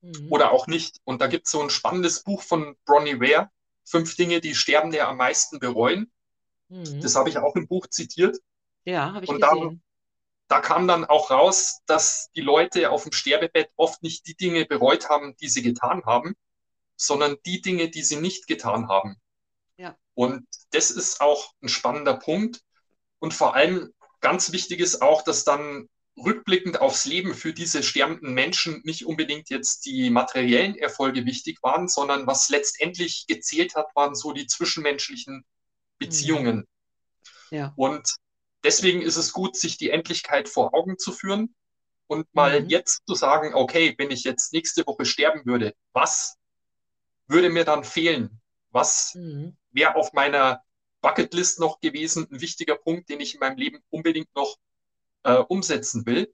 Mhm. 0.00 0.26
Oder 0.30 0.50
auch 0.50 0.66
nicht? 0.66 1.00
Und 1.04 1.20
da 1.20 1.28
gibt 1.28 1.46
es 1.46 1.52
so 1.52 1.62
ein 1.62 1.70
spannendes 1.70 2.24
Buch 2.24 2.42
von 2.42 2.76
Bronnie 2.84 3.20
Ware, 3.20 3.50
Fünf 3.84 4.14
Dinge, 4.16 4.40
die 4.40 4.54
Sterbende 4.54 5.06
am 5.06 5.16
meisten 5.16 5.58
bereuen. 5.58 6.10
Mhm. 6.72 7.02
Das 7.02 7.16
habe 7.16 7.28
ich 7.28 7.36
auch 7.38 7.54
im 7.54 7.68
Buch 7.68 7.86
zitiert. 7.88 8.38
Ja, 8.84 9.12
habe 9.12 9.24
ich 9.24 9.30
und 9.30 9.42
gesehen. 9.42 9.82
Da, 10.48 10.56
da 10.56 10.60
kam 10.60 10.88
dann 10.88 11.04
auch 11.04 11.30
raus, 11.30 11.80
dass 11.86 12.30
die 12.34 12.40
Leute 12.40 12.90
auf 12.90 13.02
dem 13.02 13.12
Sterbebett 13.12 13.70
oft 13.76 14.02
nicht 14.02 14.26
die 14.26 14.34
Dinge 14.34 14.64
bereut 14.64 15.10
haben, 15.10 15.36
die 15.36 15.48
sie 15.48 15.62
getan 15.62 16.02
haben, 16.06 16.34
sondern 16.96 17.36
die 17.44 17.60
Dinge, 17.60 17.90
die 17.90 18.02
sie 18.02 18.16
nicht 18.16 18.46
getan 18.46 18.88
haben. 18.88 19.16
Ja. 19.76 19.96
Und 20.14 20.46
das 20.70 20.90
ist 20.90 21.20
auch 21.20 21.52
ein 21.62 21.68
spannender 21.68 22.14
Punkt. 22.14 22.62
Und 23.18 23.34
vor 23.34 23.54
allem 23.54 23.92
ganz 24.20 24.52
wichtig 24.52 24.80
ist 24.80 25.02
auch, 25.02 25.22
dass 25.22 25.44
dann 25.44 25.88
rückblickend 26.16 26.80
aufs 26.80 27.04
Leben 27.04 27.34
für 27.34 27.52
diese 27.52 27.82
sterbenden 27.82 28.32
Menschen 28.34 28.80
nicht 28.84 29.06
unbedingt 29.06 29.50
jetzt 29.50 29.84
die 29.84 30.10
materiellen 30.10 30.76
Erfolge 30.76 31.26
wichtig 31.26 31.62
waren, 31.62 31.88
sondern 31.88 32.26
was 32.26 32.48
letztendlich 32.48 33.26
gezählt 33.26 33.74
hat, 33.74 33.94
waren 33.94 34.14
so 34.14 34.32
die 34.32 34.46
zwischenmenschlichen 34.46 35.44
Beziehungen. 36.06 36.66
Ja. 37.50 37.72
Und 37.76 38.16
deswegen 38.64 39.02
ist 39.02 39.16
es 39.16 39.32
gut, 39.32 39.56
sich 39.56 39.76
die 39.76 39.90
Endlichkeit 39.90 40.48
vor 40.48 40.74
Augen 40.74 40.98
zu 40.98 41.12
führen 41.12 41.54
und 42.06 42.26
mal 42.34 42.62
mhm. 42.62 42.68
jetzt 42.68 43.02
zu 43.06 43.14
sagen, 43.14 43.54
okay, 43.54 43.94
wenn 43.98 44.10
ich 44.10 44.24
jetzt 44.24 44.52
nächste 44.52 44.86
Woche 44.86 45.04
sterben 45.04 45.44
würde, 45.44 45.74
was 45.92 46.36
würde 47.26 47.50
mir 47.50 47.64
dann 47.64 47.84
fehlen? 47.84 48.40
Was 48.70 49.14
mhm. 49.14 49.56
wäre 49.70 49.96
auf 49.96 50.12
meiner 50.12 50.62
Bucketlist 51.00 51.60
noch 51.60 51.80
gewesen, 51.80 52.26
ein 52.30 52.40
wichtiger 52.40 52.76
Punkt, 52.76 53.08
den 53.08 53.20
ich 53.20 53.34
in 53.34 53.40
meinem 53.40 53.58
Leben 53.58 53.80
unbedingt 53.90 54.34
noch 54.34 54.56
äh, 55.24 55.34
umsetzen 55.34 56.06
will? 56.06 56.32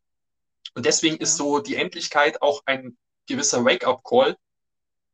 Und 0.75 0.87
deswegen 0.87 1.17
ja. 1.17 1.23
ist 1.23 1.37
so 1.37 1.61
die 1.61 1.77
Endlichkeit 1.77 2.43
auch 2.43 2.63
ein 2.67 2.97
gewisser 3.27 3.65
Wake-up-Call, 3.65 4.37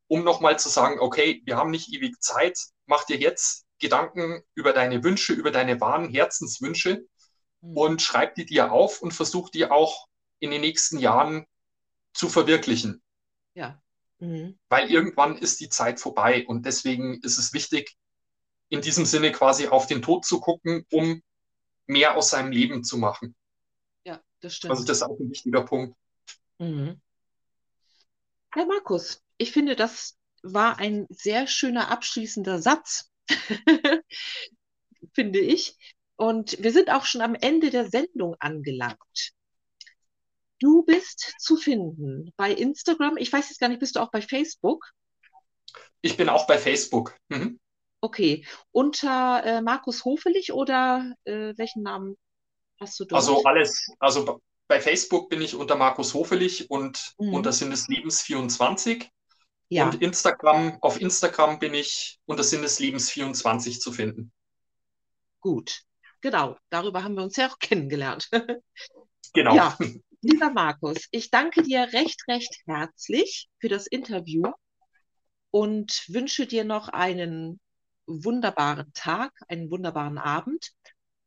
um 0.08 0.24
nochmal 0.24 0.58
zu 0.58 0.68
sagen, 0.68 1.00
okay, 1.00 1.42
wir 1.44 1.56
haben 1.56 1.70
nicht 1.70 1.92
ewig 1.92 2.20
Zeit, 2.20 2.58
mach 2.86 3.04
dir 3.04 3.16
jetzt 3.16 3.63
Gedanken 3.84 4.42
über 4.54 4.72
deine 4.72 5.04
Wünsche, 5.04 5.34
über 5.34 5.50
deine 5.50 5.78
wahren 5.78 6.08
Herzenswünsche 6.08 7.06
mhm. 7.60 7.76
und 7.76 8.02
schreib 8.02 8.34
die 8.34 8.46
dir 8.46 8.72
auf 8.72 9.02
und 9.02 9.12
versuch 9.12 9.50
die 9.50 9.70
auch 9.70 10.06
in 10.38 10.50
den 10.50 10.62
nächsten 10.62 10.98
Jahren 10.98 11.44
zu 12.14 12.30
verwirklichen. 12.30 13.02
Ja. 13.52 13.82
Mhm. 14.20 14.58
Weil 14.70 14.90
irgendwann 14.90 15.36
ist 15.36 15.60
die 15.60 15.68
Zeit 15.68 16.00
vorbei 16.00 16.46
und 16.46 16.64
deswegen 16.64 17.20
ist 17.20 17.36
es 17.36 17.52
wichtig, 17.52 17.94
in 18.70 18.80
diesem 18.80 19.04
Sinne 19.04 19.32
quasi 19.32 19.68
auf 19.68 19.86
den 19.86 20.00
Tod 20.00 20.24
zu 20.24 20.40
gucken, 20.40 20.86
um 20.90 21.22
mehr 21.86 22.16
aus 22.16 22.30
seinem 22.30 22.50
Leben 22.50 22.84
zu 22.84 22.96
machen. 22.96 23.36
Ja, 24.06 24.18
das 24.40 24.56
stimmt. 24.56 24.70
Also 24.70 24.84
das 24.84 24.96
ist 24.96 25.02
auch 25.02 25.18
ein 25.20 25.30
wichtiger 25.30 25.62
Punkt. 25.62 25.94
Mhm. 26.58 27.02
Herr 28.50 28.64
Markus, 28.64 29.22
ich 29.36 29.52
finde, 29.52 29.76
das 29.76 30.16
war 30.42 30.78
ein 30.78 31.06
sehr 31.10 31.46
schöner 31.46 31.90
abschließender 31.90 32.62
Satz, 32.62 33.10
finde 35.14 35.40
ich. 35.40 35.76
Und 36.16 36.62
wir 36.62 36.72
sind 36.72 36.90
auch 36.90 37.04
schon 37.04 37.20
am 37.20 37.34
Ende 37.34 37.70
der 37.70 37.88
Sendung 37.90 38.36
angelangt. 38.38 39.32
Du 40.60 40.82
bist 40.84 41.34
zu 41.38 41.56
finden 41.56 42.32
bei 42.36 42.52
Instagram. 42.52 43.16
Ich 43.16 43.32
weiß 43.32 43.48
jetzt 43.48 43.58
gar 43.58 43.68
nicht, 43.68 43.80
bist 43.80 43.96
du 43.96 44.00
auch 44.00 44.10
bei 44.10 44.22
Facebook? 44.22 44.92
Ich 46.00 46.16
bin 46.16 46.28
auch 46.28 46.46
bei 46.46 46.58
Facebook. 46.58 47.16
Mhm. 47.28 47.58
Okay. 48.00 48.46
Unter 48.70 49.42
äh, 49.44 49.62
Markus 49.62 50.04
Hofelich 50.04 50.52
oder 50.52 51.14
äh, 51.24 51.54
welchen 51.56 51.82
Namen 51.82 52.16
hast 52.78 53.00
du 53.00 53.04
dort? 53.04 53.20
Also 53.20 53.42
alles, 53.44 53.90
also 53.98 54.40
bei 54.68 54.80
Facebook 54.80 55.28
bin 55.28 55.42
ich 55.42 55.54
unter 55.54 55.76
Markus 55.76 56.14
Hofelich 56.14 56.70
und 56.70 57.14
mhm. 57.18 57.34
unter 57.34 57.52
Sinneslebens 57.52 58.22
24. 58.22 59.10
Ja. 59.68 59.86
Und 59.86 60.02
Instagram, 60.02 60.78
auf 60.80 61.00
Instagram 61.00 61.58
bin 61.58 61.74
ich 61.74 62.18
unter 62.26 62.44
Sinneslebens 62.44 63.10
24 63.10 63.80
zu 63.80 63.92
finden. 63.92 64.32
Gut, 65.40 65.82
genau. 66.20 66.56
Darüber 66.70 67.02
haben 67.02 67.16
wir 67.16 67.22
uns 67.22 67.36
ja 67.36 67.48
auch 67.48 67.58
kennengelernt. 67.58 68.28
genau. 69.34 69.54
Ja, 69.54 69.76
lieber 70.20 70.50
Markus, 70.50 71.06
ich 71.10 71.30
danke 71.30 71.62
dir 71.62 71.92
recht, 71.92 72.22
recht 72.28 72.62
herzlich 72.66 73.48
für 73.58 73.68
das 73.68 73.86
Interview 73.86 74.44
und 75.50 76.04
wünsche 76.08 76.46
dir 76.46 76.64
noch 76.64 76.88
einen 76.88 77.60
wunderbaren 78.06 78.92
Tag, 78.92 79.32
einen 79.48 79.70
wunderbaren 79.70 80.18
Abend. 80.18 80.70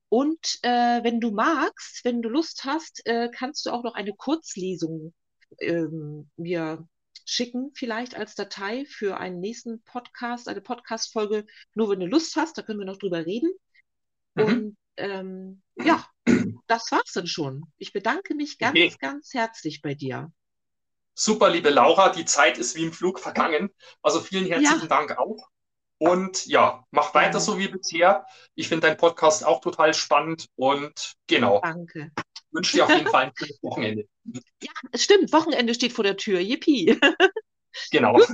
Und 0.10 0.60
äh, 0.62 1.04
wenn 1.04 1.20
du 1.20 1.32
magst, 1.32 2.04
wenn 2.04 2.22
du 2.22 2.30
Lust 2.30 2.64
hast, 2.64 3.06
äh, 3.06 3.30
kannst 3.32 3.66
du 3.66 3.72
auch 3.72 3.84
noch 3.84 3.94
eine 3.94 4.14
Kurzlesung 4.14 5.14
ähm, 5.60 6.30
mir 6.38 6.88
schicken, 7.30 7.72
vielleicht 7.76 8.16
als 8.16 8.36
Datei 8.36 8.86
für 8.86 9.18
einen 9.18 9.40
nächsten 9.40 9.84
Podcast, 9.84 10.48
eine 10.48 10.62
Podcast-Folge, 10.62 11.46
nur 11.74 11.90
wenn 11.90 12.00
du 12.00 12.08
Lust 12.08 12.36
hast, 12.36 12.58
da 12.58 12.62
können 12.62 12.80
wir 12.80 12.86
noch 12.86 12.98
drüber 12.98 13.26
reden. 13.26 13.52
Mhm. 14.36 14.44
Und 14.44 14.78
ähm, 14.98 15.62
ja, 15.76 16.06
das 16.68 16.92
war's 16.92 17.12
dann 17.14 17.28
schon. 17.28 17.66
Ich 17.78 17.94
bedanke 17.94 18.34
mich 18.34 18.58
ganz, 18.58 18.72
okay. 18.72 18.96
ganz 19.00 19.34
herzlich 19.34 19.82
bei 19.82 19.94
dir. 19.94 20.32
Super, 21.14 21.50
liebe 21.50 21.70
Laura, 21.70 22.10
die 22.10 22.26
Zeit 22.26 22.58
ist 22.58 22.76
wie 22.76 22.84
im 22.84 22.94
Flug 22.94 23.20
vergangen. 23.20 23.70
Also 24.02 24.22
vielen 24.22 24.46
herzlichen 24.46 24.82
ja. 24.82 24.88
Dank 24.88 25.18
auch. 25.18 25.50
Und 26.00 26.46
ja, 26.46 26.86
mach 26.92 27.16
weiter 27.16 27.34
ja. 27.34 27.40
so 27.40 27.58
wie 27.58 27.68
bisher. 27.68 28.26
Ich 28.54 28.68
finde 28.68 28.88
deinen 28.88 28.98
Podcast 28.98 29.44
auch 29.44 29.62
total 29.62 29.96
spannend 29.96 30.48
und 30.56 31.14
genau. 31.26 31.60
Danke. 31.62 32.12
Ich 32.50 32.56
wünsche 32.56 32.78
dir 32.78 32.86
auf 32.86 32.96
jeden 32.96 33.08
Fall 33.08 33.26
ein 33.26 33.32
schönes 33.36 33.62
Wochenende. 33.62 34.08
Ja, 34.62 34.72
es 34.92 35.04
stimmt. 35.04 35.32
Wochenende 35.34 35.74
steht 35.74 35.94
vor 35.94 36.04
der 36.04 36.18
Tür. 36.18 36.40
Yippie. 36.40 36.98
Genau. 37.92 38.14
Gut. 38.14 38.28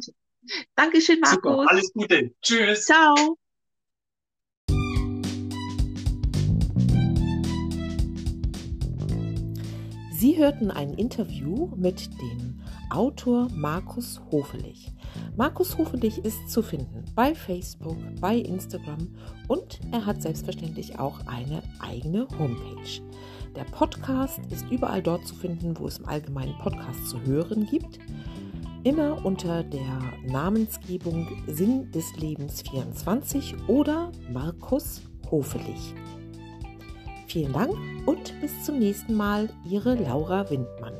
Dankeschön, 0.75 1.19
Markus. 1.19 1.51
Super. 1.51 1.69
Alles 1.69 1.91
Gute. 1.91 2.33
Tschüss. 2.41 2.85
Ciao. 2.85 3.37
Sie 10.11 10.37
hörten 10.37 10.71
ein 10.71 10.93
Interview 10.93 11.75
mit 11.75 12.09
dem 12.21 12.61
Autor 12.89 13.49
Markus 13.53 14.21
Hofelich. 14.31 14.89
Markus 15.35 15.77
Hofelich 15.77 16.19
ist 16.19 16.49
zu 16.49 16.61
finden 16.61 17.03
bei 17.13 17.35
Facebook, 17.35 17.97
bei 18.21 18.37
Instagram 18.37 19.13
und 19.49 19.81
er 19.91 20.05
hat 20.05 20.21
selbstverständlich 20.21 20.97
auch 20.97 21.19
eine 21.27 21.61
eigene 21.79 22.27
Homepage. 22.39 23.01
Der 23.55 23.65
Podcast 23.65 24.39
ist 24.49 24.65
überall 24.71 25.03
dort 25.03 25.27
zu 25.27 25.35
finden, 25.35 25.77
wo 25.77 25.85
es 25.87 25.99
im 25.99 26.07
Allgemeinen 26.07 26.57
Podcasts 26.57 27.09
zu 27.09 27.21
hören 27.21 27.67
gibt. 27.69 27.99
Immer 28.83 29.23
unter 29.23 29.63
der 29.63 30.01
Namensgebung 30.25 31.27
Sinn 31.47 31.91
des 31.91 32.05
Lebens 32.17 32.63
24 32.63 33.55
oder 33.67 34.11
Markus 34.31 35.01
Hofelich. 35.29 35.93
Vielen 37.27 37.53
Dank 37.53 37.73
und 38.05 38.33
bis 38.41 38.63
zum 38.63 38.79
nächsten 38.79 39.13
Mal, 39.13 39.49
Ihre 39.69 39.95
Laura 39.95 40.49
Windmann. 40.49 40.93